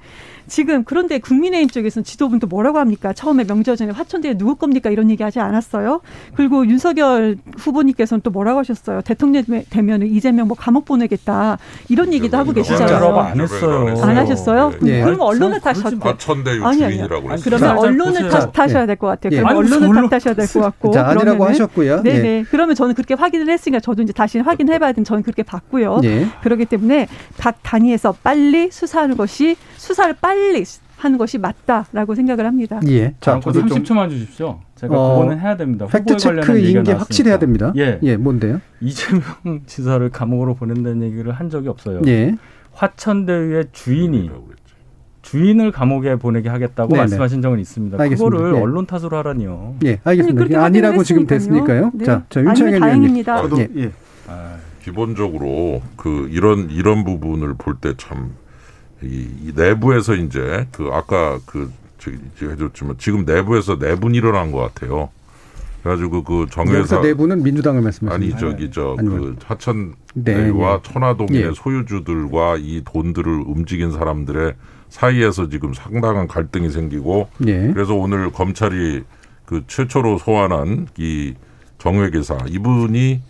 [0.48, 3.12] 지금 그런데 국민의힘 쪽에서는 지도부는 또 뭐라고 합니까?
[3.12, 4.90] 처음에 명절 전에 화천대에 누구 겁니까?
[4.90, 6.00] 이런 얘기 하지 않았어요.
[6.34, 9.00] 그리고 윤석열 후보님께서는 또 뭐라고 하셨어요?
[9.02, 13.18] 대통령 되면 이재명 뭐 감옥 보내겠다 이런 얘기도 하고 계시잖아요.
[13.18, 13.94] 안 했어요.
[14.02, 14.72] 안 하셨어요?
[14.86, 15.02] 예.
[15.02, 16.16] 그럼 언론을 그러지 탓하 마.
[16.16, 16.94] 천대유 아니, 아니.
[16.94, 17.44] 주인이라고 아니, 했어요.
[17.44, 18.28] 그러면 자, 언론을.
[18.30, 18.86] 탓, 탓하셔야 예.
[18.86, 19.36] 될것 같아요.
[19.38, 19.42] 예.
[19.42, 20.90] 무슨 언론을 언론- 탓하셔야 될 것 같고.
[20.92, 22.02] 자, 아니라고 그러면은- 하셨고요.
[22.02, 22.28] 네네.
[22.28, 22.44] 예.
[22.50, 26.00] 그러면 저는 그렇게 확인을 했으니까 저도 이제 다시 확인해봐야 되면 저는 그렇게 봤고요.
[26.04, 26.26] 예.
[26.42, 27.06] 그렇기 때문에
[27.38, 30.37] 각 단위에서 빨리 수사하는 것이 수사를 빨리
[30.96, 32.80] 하는 것이 맞다라고 생각을 합니다.
[32.88, 33.14] 예.
[33.20, 34.58] 자, 자, 저도 좀 30초만 주십시오.
[34.74, 35.86] 제가 어, 그거는 해야 됩니다.
[35.86, 36.92] 팩트 체크인 게.
[36.92, 37.72] 확실해야 됩니다.
[37.76, 37.98] 예.
[38.02, 38.60] 예, 뭔데요?
[38.80, 39.22] 이재명
[39.66, 42.00] 지사를 감옥으로 보낸다는 얘기를 한 적이 없어요.
[42.06, 42.34] 예.
[42.72, 44.30] 화천대유의 주인이
[45.22, 47.00] 주인을 감옥에 보내게 하겠다고 네네.
[47.02, 48.00] 말씀하신 적은 있습니다.
[48.00, 48.36] 알겠습니다.
[48.36, 48.60] 그거를 예.
[48.62, 49.74] 언론 탓으로 하라니요.
[49.84, 50.50] 예, 아니, 알겠습니다.
[50.50, 51.66] 예, 아니 라고 확인을 지금 했으니까요.
[51.66, 51.90] 됐으니까요.
[51.94, 52.04] 네.
[52.04, 53.24] 자, 자, 윤창현 의원님.
[53.24, 53.68] 저도 예.
[53.76, 53.90] 예.
[54.26, 58.32] 아, 기본적으로 그 이런 이런 부분을 볼 때참
[59.02, 65.10] 이, 이 내부에서 이제 그 아까 그 저기 해줬지만 지금 내부에서 내분 일어난 것 같아요.
[65.82, 68.38] 그래가지고 그 정회사 내부는 민주당을 말씀하시는 아니?
[68.40, 70.92] 저기 저 아니면- 그 하천 네, 대유와 네.
[70.92, 71.52] 천화동의 예.
[71.54, 74.54] 소유주들과 이 돈들을 움직인 사람들의
[74.88, 77.70] 사이에서 지금 상당한 갈등이 생기고 예.
[77.72, 79.04] 그래서 오늘 검찰이
[79.44, 81.34] 그 최초로 소환한 이
[81.78, 83.22] 정회계사 이분이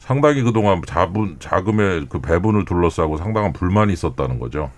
[0.00, 4.70] 상당히 그동안 자분 자금의 그 배분을 둘러싸고 상당한 불만이 있었다는 거죠.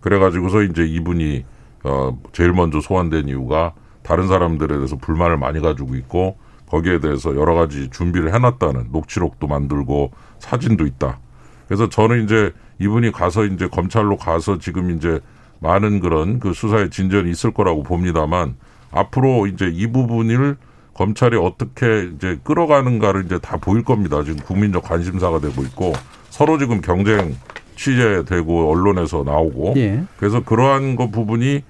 [0.00, 1.44] 그래가지고서 이제 이분이
[1.84, 3.72] 어 제일 먼저 소환된 이유가
[4.02, 10.12] 다른 사람들에 대해서 불만을 많이 가지고 있고 거기에 대해서 여러 가지 준비를 해놨다는 녹취록도 만들고
[10.38, 11.18] 사진도 있다.
[11.66, 15.20] 그래서 저는 이제 이분이 가서 이제 검찰로 가서 지금 이제
[15.60, 18.56] 많은 그런 그 수사의 진전이 있을 거라고 봅니다만
[18.90, 20.56] 앞으로 이제 이 부분을
[20.94, 24.22] 검찰이 어떻게 이제 끌어가는가를 이제 다 보일 겁니다.
[24.24, 25.92] 지금 국민적 관심사가 되고 있고
[26.30, 27.36] 서로 지금 경쟁
[27.78, 30.02] 취재되고 언론에서 나오고 예.
[30.16, 31.62] 그래서 그러한 거 부분이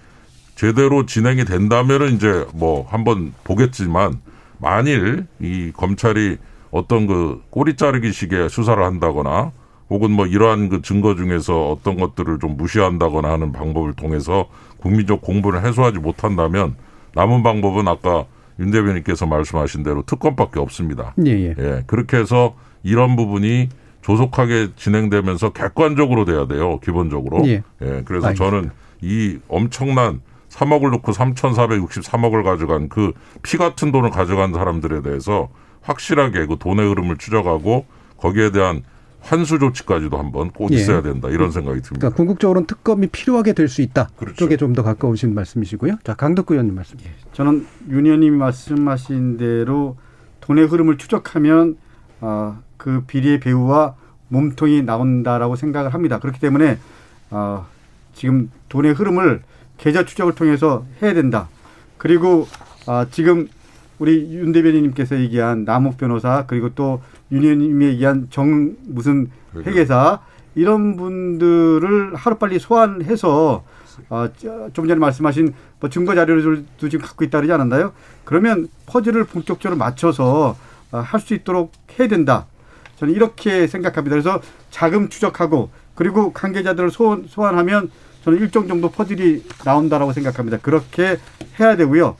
[0.54, 4.18] 제대로 진행이 된다면은 이제 뭐 한번 보겠지만
[4.58, 6.38] 만일 이 검찰이
[6.70, 9.52] 어떤 그 꼬리 자르기식의 수사를 한다거나
[9.90, 14.48] 혹은 뭐 이러한 그 증거 중에서 어떤 것들을 좀 무시한다거나 하는 방법을 통해서
[14.78, 16.74] 국민적 공분을 해소하지 못한다면
[17.14, 18.24] 남은 방법은 아까
[18.58, 21.14] 윤 대변인께서 말씀하신 대로 특검밖에 없습니다.
[21.24, 21.54] 예, 예.
[21.58, 23.68] 예, 그렇게 해서 이런 부분이
[24.08, 27.46] 조속하게 진행되면서 객관적으로 돼야 돼요, 기본적으로.
[27.46, 27.62] 예.
[27.78, 28.34] 그래서 알겠습니다.
[28.34, 28.70] 저는
[29.02, 35.48] 이 엄청난 3억을 놓고 3,463억을 가져간 그 피 같은 돈을 가져간 사람들에 대해서
[35.82, 37.84] 확실하게 그 돈의 흐름을 추적하고
[38.16, 38.82] 거기에 대한
[39.20, 40.76] 환수 조치까지도 한번 꼭 예.
[40.76, 41.98] 있어야 된다 이런 생각이 듭니다.
[41.98, 44.08] 그러니까 궁극적으로는 특검이 필요하게 될 수 있다.
[44.16, 44.36] 그렇죠.
[44.36, 45.98] 쪽에 좀 더 가까우신 말씀이시고요.
[46.02, 46.96] 자, 강덕구 의원님 말씀.
[47.34, 49.96] 저는 윤 의원님이 말씀하신 대로
[50.40, 51.76] 돈의 흐름을 추적하면
[52.22, 53.94] 어, 그 비리의 배후와
[54.28, 56.18] 몸통이 나온다라고 생각을 합니다.
[56.18, 56.78] 그렇기 때문에
[57.30, 57.66] 어,
[58.14, 59.42] 지금 돈의 흐름을
[59.76, 61.48] 계좌 추적을 통해서 해야 된다.
[61.98, 62.48] 그리고
[62.86, 63.48] 아, 지금
[63.98, 69.30] 우리 윤 대변인님께서 얘기한 남욱 변호사 그리고 또 윤 의원님이 얘기한 정 무슨
[69.66, 70.20] 회계사
[70.54, 73.64] 이런 분들을 하루빨리 소환해서
[74.08, 77.92] 아, 저- 좀 전에 말씀하신 뭐 증거 자료들도 지금 갖고 있다 그러지 않았나요?
[78.24, 80.56] 그러면 퍼즐을 본격적으로 맞춰서
[80.90, 82.46] 아, 할수 있도록 해야 된다.
[82.98, 84.14] 저는 이렇게 생각합니다.
[84.14, 84.40] 그래서
[84.70, 87.90] 자금 추적하고 그리고 관계자들을 소환, 소환하면
[88.24, 90.58] 저는 일정 정도 퍼즐이 나온다라고 생각합니다.
[90.58, 91.18] 그렇게
[91.58, 92.16] 해야 되고요.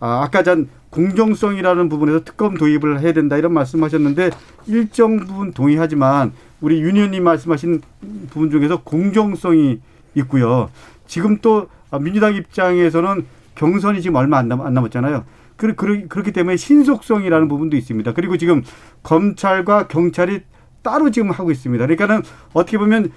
[0.00, 4.30] 아, 아까 전 공정성이라는 부분에서 특검 도입을 해야 된다 이런 말씀하셨는데
[4.66, 7.82] 일정 부분 동의하지만 우리 윤 의원님 말씀하신
[8.30, 9.80] 부분 중에서 공정성이
[10.14, 10.70] 있고요.
[11.06, 11.68] 지금 또
[12.00, 15.24] 민주당 입장에서는 경선이 지금 얼마 안, 남았잖아요.
[15.58, 18.14] 그, 그, 그렇기 때문에 신속성이라는 부분도 있습니다.
[18.14, 18.62] 그리고 지금
[19.02, 20.42] 검찰과 경찰이
[20.82, 21.84] 따로 지금 하고 있습니다.
[21.84, 22.22] 그러니까는
[22.54, 23.12] 어떻게 보면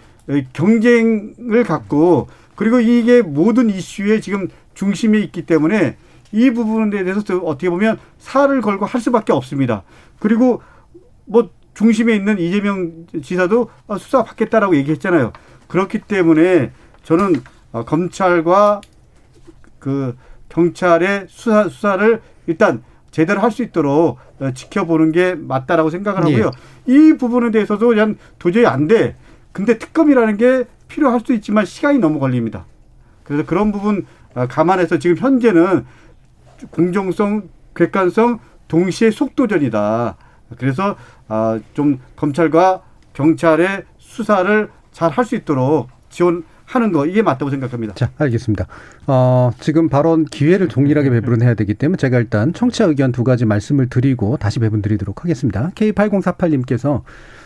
[0.51, 5.97] 경쟁을 갖고 그리고 이게 모든 이슈에 지금 중심에 있기 때문에
[6.31, 9.83] 이 부분에 대해서 또 어떻게 보면 살을 걸고 할 수밖에 없습니다.
[10.19, 10.61] 그리고
[11.25, 15.31] 뭐 중심에 있는 이재명 지사도 어, 수사 받겠다라고 얘기했잖아요.
[15.67, 16.71] 그렇기 때문에
[17.03, 18.81] 저는 어, 검찰과
[19.79, 20.15] 그
[20.56, 26.52] 경찰의 수사 수사를 일단 제대로 할 수 있도록 어, 지켜보는 게 맞다라고 생각을 하고요.
[26.88, 29.16] 이 부분에 대해서도 그냥 도저히 안 돼.
[29.52, 32.66] 근데 특검이라는 게 필요할 수 있지만 시간이 너무 걸립니다.
[33.24, 35.86] 그래서 그런 부분 어, 감안해서 지금 현재는
[36.70, 40.16] 공정성, 객관성 동시에 속도전이다.
[40.58, 40.95] 그래서
[41.28, 42.82] 아, 좀 검찰과
[43.14, 47.93] 경찰의 수사를 잘 할 수 있도록 지원 하는 거 이게 맞다고 생각합니다.
[47.95, 48.65] 자, 알겠습니다.
[49.07, 53.45] 어, 지금 발언 기회를 동일하게 배분을 해야 되기 때문에 제가 일단 청취자 의견 두 가지
[53.45, 55.72] 말씀을 드리고 다시 배분 드리도록 하겠습니다.
[55.76, 57.01] K8048님께서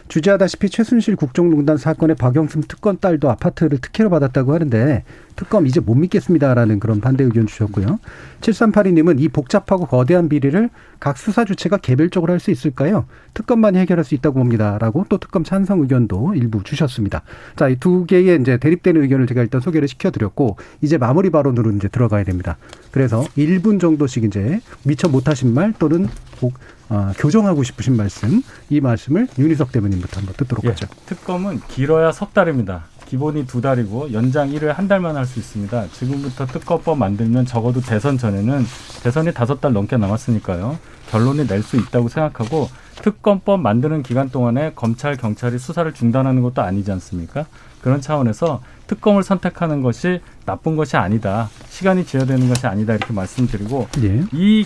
[0.08, 5.04] 주재하다시피 최순실 국정농단 사건의 박영순 특권 딸도 아파트를 특혜로 받았다고 하는데
[5.36, 8.00] 특검 이제 못 믿겠습니다라는 그런 반대 의견 주셨고요.
[8.42, 13.06] 7382님은 이 복잡하고 거대한 비리를 각 수사 주체가 개별적으로 할 수 있을까요?
[13.34, 17.24] 특검만이 해결할 수 있다고 봅니다라고 또 특검 찬성 의견도 일부 주셨습니다.
[17.56, 21.88] 자, 이 두 개의 이제 대립되는 의견을 제가 일단 소개를 시켜드렸고 이제 마무리 발언으로 이제
[21.88, 22.58] 들어가야 됩니다.
[22.92, 26.08] 그래서 1분 정도씩 이제 미처 못하신 말 또는
[26.40, 26.54] 복,
[26.90, 30.88] 어, 교정하고 싶으신 말씀 이 말씀을 윤희석 대변인부터 한번 듣도록 예, 하죠.
[31.06, 32.86] 특검은 길어야 석 달입니다.
[33.08, 35.88] 기본이 두 달이고 연장 1회 한 달만 할 수 있습니다.
[35.92, 38.66] 지금부터 특검법 만들면 적어도 대선 전에는
[39.04, 40.78] 대선이 다섯 달 넘게 남았으니까요.
[41.12, 42.68] 결론을 낼 수 있다고 생각하고
[43.04, 47.46] 특검법 만드는 기간 동안에 검찰 경찰이 수사를 중단하는 것도 아니지 않습니까?
[47.82, 51.50] 그런 차원에서 특검을 선택하는 것이 나쁜 것이 아니다.
[51.70, 54.24] 시간이 지연되는 것이 아니다 이렇게 말씀드리고 예.
[54.32, 54.66] 이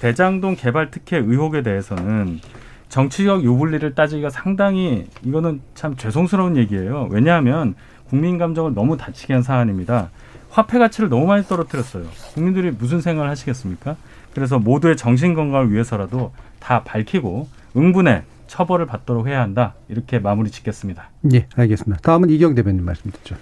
[0.00, 2.40] 대장동 개발 특혜 의혹에 대해서는
[2.88, 7.08] 정치적 유불리를 따지기가 상당히 이거는 참 죄송스러운 얘기예요.
[7.10, 7.74] 왜냐하면
[8.08, 10.10] 국민 감정을 너무 다치게 한 사안입니다.
[10.50, 12.04] 화폐 가치를 너무 많이 떨어뜨렸어요.
[12.34, 13.96] 국민들이 무슨 생각을 하시겠습니까?
[14.34, 17.46] 그래서 모두의 정신 건강을 위해서라도 다 밝히고
[17.76, 19.74] 응분의 처벌을 받도록 해야 한다.
[19.88, 21.10] 이렇게 마무리 짓겠습니다.
[21.32, 22.00] 예, 알겠습니다.
[22.02, 23.36] 다음은 이경 대변인 말씀 듣죠.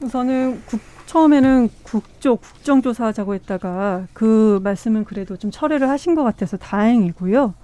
[0.00, 7.54] 우선은 국, 처음에는 국조 국정조사하자고 했다가 그 말씀은 그래도 좀 철회를 하신 것 같아서 다행이고요.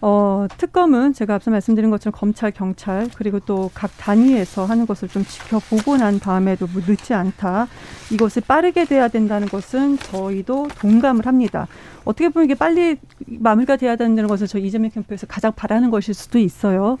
[0.00, 5.24] 어, 특검은 제가 앞서 말씀드린 것처럼 검찰, 경찰 그리고 또 각 단위에서 하는 것을 좀
[5.24, 7.66] 지켜보고 난 다음에도 뭐 늦지 않다.
[8.12, 11.66] 이것이 빠르게 돼야 된다는 것은 저희도 동감을 합니다.
[12.04, 12.96] 어떻게 보면 이게 빨리
[13.26, 16.98] 마무리가 돼야 된다는 것을 저 이재명 캠프에서 가장 바라는 것일 수도 있어요.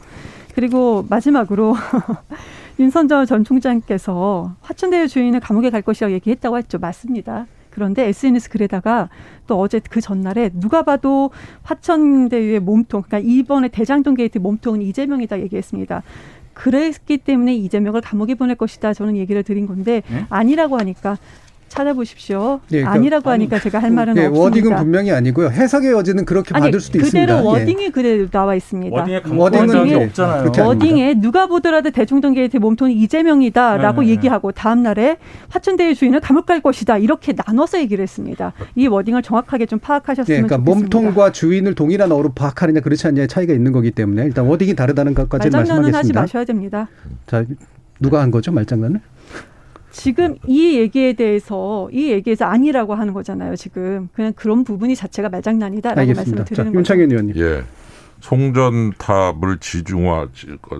[0.54, 1.76] 그리고 마지막으로
[2.78, 6.78] 윤석열 전 총장께서 화천대유 주인은 감옥에 갈 것이라고 얘기했다고 했죠.
[6.78, 7.46] 맞습니다.
[7.70, 9.08] 그런데 SNS 글에다가
[9.46, 11.30] 또 어제 그 전날에 누가 봐도
[11.62, 16.02] 화천대유의 몸통, 그러니까 이번에 대장동 게이트 몸통은 이재명이다 얘기했습니다.
[16.54, 18.92] 그랬기 때문에 이재명을 감옥에 보낼 것이다.
[18.94, 20.26] 저는 얘기를 드린 건데 네?
[20.28, 21.16] 아니라고 하니까
[21.68, 22.60] 찾아보십시오.
[22.68, 24.42] 네, 그러니까 아니라고 하니까 아니, 제가 할 말은 네, 없습니다.
[24.44, 25.48] wording은 분명히 아니고요.
[25.50, 27.42] 해석의 여지는 그렇게 아니, 받을 수도 그대로 있습니다.
[27.42, 27.88] wording이 예.
[27.90, 28.96] 그대로 나와 있습니다.
[28.96, 30.52] wording에 wording은 없잖아요.
[30.58, 35.18] wording에 누가 보더라도 대장동 게이트 몸통이 이재명이다라고 네, 얘기하고 다음 날에
[35.50, 38.52] 화천대유 주인은 감옥 갈 것이다 이렇게 나눠서 얘기를 했습니다.
[38.74, 40.98] 이 wording을 정확하게 좀 파악하셨으면 네, 그러니까 좋겠습니다.
[40.98, 45.50] 몸통과 주인을 동일한 어로 파악하느냐 그렇지 않냐의 차이가 있는 거기 때문에 일단 wording이 다르다는 것까지
[45.50, 45.98] 말씀하겠습니다.
[45.98, 46.88] 하지 마셔야 됩니다.
[47.26, 47.44] 자
[48.00, 49.00] 누가 한 거죠 말장난을?
[49.98, 53.56] 지금 이 얘기에 대해서 이 얘기에서 아니라고 하는 거잖아요.
[53.56, 56.30] 지금 그냥 그런 부분이 자체가 말장난이다라고 알겠습니다.
[56.30, 56.78] 말씀을 드리는 거죠.
[56.78, 57.36] 윤창현 의원님.
[57.36, 57.64] 예.
[58.20, 60.28] 송전탑을 지중화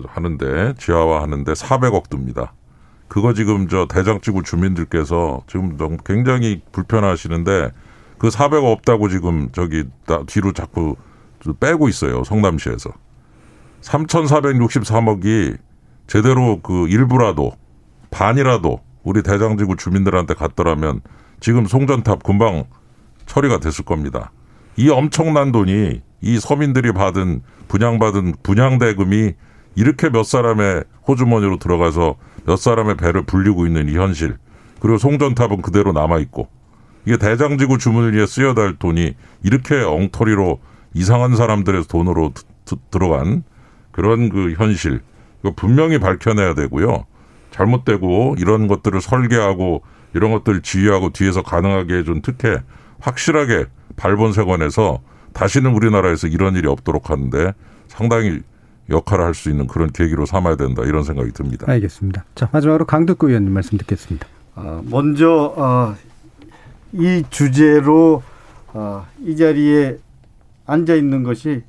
[0.07, 2.53] 하는데 지하화하는데 400억 듭니다.
[3.09, 7.71] 그거 지금 저 대장지구 주민들께서 지금 너무 굉장히 불편하시는데
[8.17, 9.83] 그 400억 없다고 지금 저기
[10.27, 10.95] 뒤로 자꾸
[11.59, 12.23] 빼고 있어요.
[12.23, 12.91] 성남시에서.
[13.81, 15.57] 3,463억이
[16.07, 17.51] 제대로 그 일부라도
[18.11, 21.01] 반이라도 우리 대장지구 주민들한테 갔더라면
[21.39, 22.65] 지금 송전탑 금방
[23.25, 24.31] 처리가 됐을 겁니다.
[24.75, 29.33] 이 엄청난 돈이 이 서민들이 받은 분양받은 분양대금이
[29.75, 34.37] 이렇게 몇 사람의 호주머니로 들어가서 몇 사람의 배를 불리고 있는 이 현실.
[34.79, 36.49] 그리고 송전탑은 그대로 남아 있고
[37.05, 40.59] 이게 대장지구 주문을 위해 쓰여야 할 돈이 이렇게 엉터리로
[40.93, 42.33] 이상한 사람들의 돈으로
[42.91, 43.43] 들어간
[43.91, 45.01] 그런 그 현실.
[45.41, 47.05] 이거 분명히 밝혀내야 되고요.
[47.51, 49.81] 잘못되고 이런 것들을 설계하고
[50.13, 52.61] 이런 것들을 지휘하고 뒤에서 가능하게 해준 특혜
[52.99, 54.99] 확실하게 발본색원에서
[55.33, 57.53] 다시는 우리나라에서 이런 일이 없도록 하는데
[57.87, 58.39] 상당히
[58.89, 61.65] 역할을 할 수 있는 그런 계기로 삼아야 된다 이런 생각이 듭니다.
[61.71, 62.25] 알겠습니다.
[62.35, 64.27] 자 마지막으로 강덕구 의원님 말씀 듣겠습니다.
[64.55, 65.95] 어, 먼저 어,
[66.93, 68.23] 이 주제로
[68.73, 69.97] 어, 이 자리에
[70.65, 71.63] 앉아 있는 것이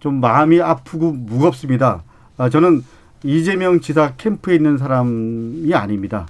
[0.00, 2.02] 좀 마음이 아프고 무겁습니다.
[2.36, 2.82] 아, 저는
[3.24, 6.26] 이재명 지사 캠프에 있는 사람이 아닙니다.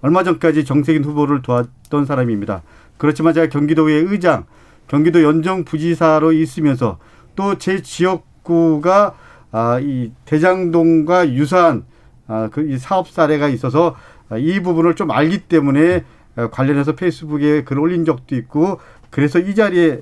[0.00, 2.62] 얼마 전까지 정세균 후보를 도왔던 사람입니다.
[2.98, 4.44] 그렇지만 제가 경기도의 의장,
[4.88, 6.98] 경기도 연정 부지사로 있으면서
[7.36, 9.14] 또 제 지역구가
[9.52, 11.84] 아, 이 대장동과 유사한
[12.26, 13.96] 아, 그 이 사업 사례가 있어서
[14.38, 16.04] 이 부분을 좀 알기 때문에
[16.50, 18.80] 관련해서 페이스북에 글 올린 적도 있고
[19.10, 20.00] 그래서 이 자리에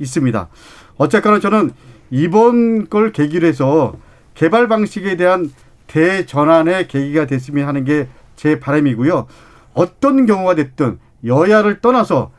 [0.00, 0.48] 있습니다.
[0.96, 1.70] 어쨌거나 저는
[2.10, 3.94] 이번 걸 계기로 해서
[4.38, 5.50] 개발 방식에 대한
[5.88, 8.08] 대전환의 계기가 됐으면 하는 게
[8.38, 9.26] 제 바람이고요.
[9.74, 12.30] 어떤 경우가 됐든 여야를 떠나서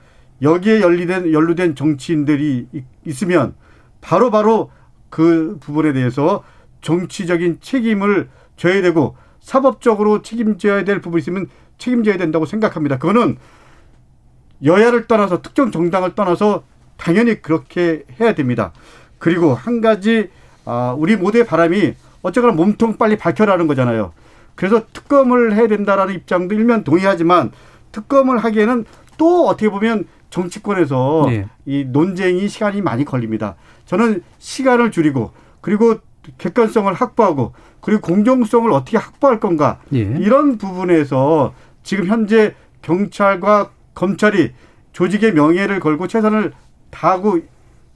[0.41, 2.67] 여기에 연루된 연루된 정치인들이
[3.05, 3.53] 있으면
[3.99, 4.71] 바로바로 바로
[5.09, 6.43] 그 부분에 대해서
[6.81, 11.47] 정치적인 책임을 져야 되고 사법적으로 책임져야 될 부분이 있으면
[11.77, 12.97] 책임져야 된다고 생각합니다.
[12.97, 13.37] 그거는
[14.63, 16.63] 여야를 떠나서 특정 정당을 떠나서
[16.95, 18.71] 당연히 그렇게 해야 됩니다.
[19.17, 20.29] 그리고 한 가지
[20.69, 24.13] 아, 우리 모두의 바람이 어쨌거나 몸통 빨리 밝혀라는 거잖아요.
[24.53, 27.51] 그래서 특검을 해야 된다라는 입장도 일면 동의하지만
[27.91, 28.85] 특검을 하기에는
[29.17, 31.47] 또 어떻게 보면 정치권에서 네.
[31.65, 33.55] 이 논쟁이 시간이 많이 걸립니다.
[33.85, 35.95] 저는 시간을 줄이고 그리고
[36.37, 39.99] 객관성을 확보하고 그리고 공정성을 어떻게 확보할 건가 예.
[39.99, 42.53] 이런 부분에서 지금 현재
[42.83, 44.51] 경찰과 검찰이
[44.93, 46.53] 조직의 명예를 걸고 최선을
[46.91, 47.39] 다하고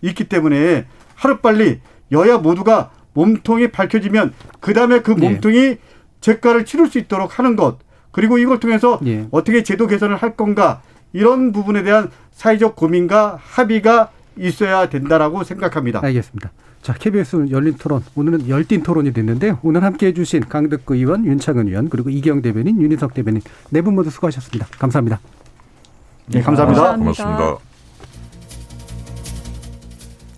[0.02, 1.82] 있기 때문에 하루빨리
[2.14, 5.30] 여야 모두가 몸통이 밝혀지면 그 다음에 그 예.
[5.30, 5.78] 몸통이 예.
[6.22, 7.78] 재가를 치를 수 있도록 하는 것
[8.12, 9.28] 그리고 이걸 통해서 예.
[9.32, 16.00] 어떻게 제도 개선을 할 건가 이런 부분에 대한 사회적 고민과 합의가 있어야 된다라고 생각합니다.
[16.04, 16.52] 알겠습니다.
[16.82, 18.04] 자, KBS 열린 토론.
[18.16, 19.60] 오늘은 열띤 토론이 됐는데요.
[19.64, 24.10] 오늘 함께 해주신 강덕구 의원, 윤창은 의원, 그리고 이경 대변인, 윤희석 대변인 네 분 모두
[24.10, 24.66] 수고하셨습니다.
[24.80, 25.20] 감사합니다.
[26.28, 26.82] 네, 감사합니다.
[26.82, 27.24] 감사합니다.
[27.24, 27.73] 고맙습니다.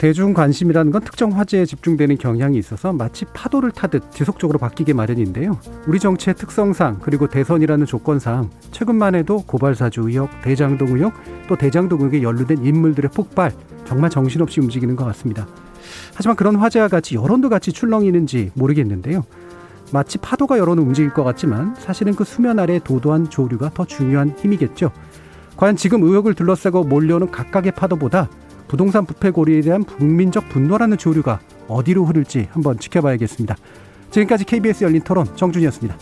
[0.06, 5.58] 대중 관심이라는 건 특정 화제에 집중되는 경향이 있어서 마치 파도를 타듯 지속적으로 바뀌게 마련인데요.
[5.88, 11.12] 우리 정치의 특성상 그리고 대선이라는 조건상 최근만 해도 고발사주 의혹, 대장동 의혹,
[11.48, 13.52] 또 대장동 의혹에 연루된 인물들의 폭발
[13.86, 15.48] 정말 정신없이 움직이는 것 같습니다.
[16.14, 19.24] 하지만 그런 화제와 같이 여론도 같이 출렁이는지 모르겠는데요.
[19.92, 24.92] 마치 파도가 여론을 움직일 것 같지만 사실은 그 수면 아래 도도한 조류가 더 중요한 힘이겠죠.
[25.58, 28.30] 과연 지금 의혹을 둘러싸고 몰려오는 각각의 파도보다
[28.68, 33.56] 부동산 부패 고리에 대한 국민적 분노라는 조류가 어디로 흐를지 한번 지켜봐야겠습니다.
[34.12, 35.98] 지금까지 KBS 열린 토론 정준이었습니다.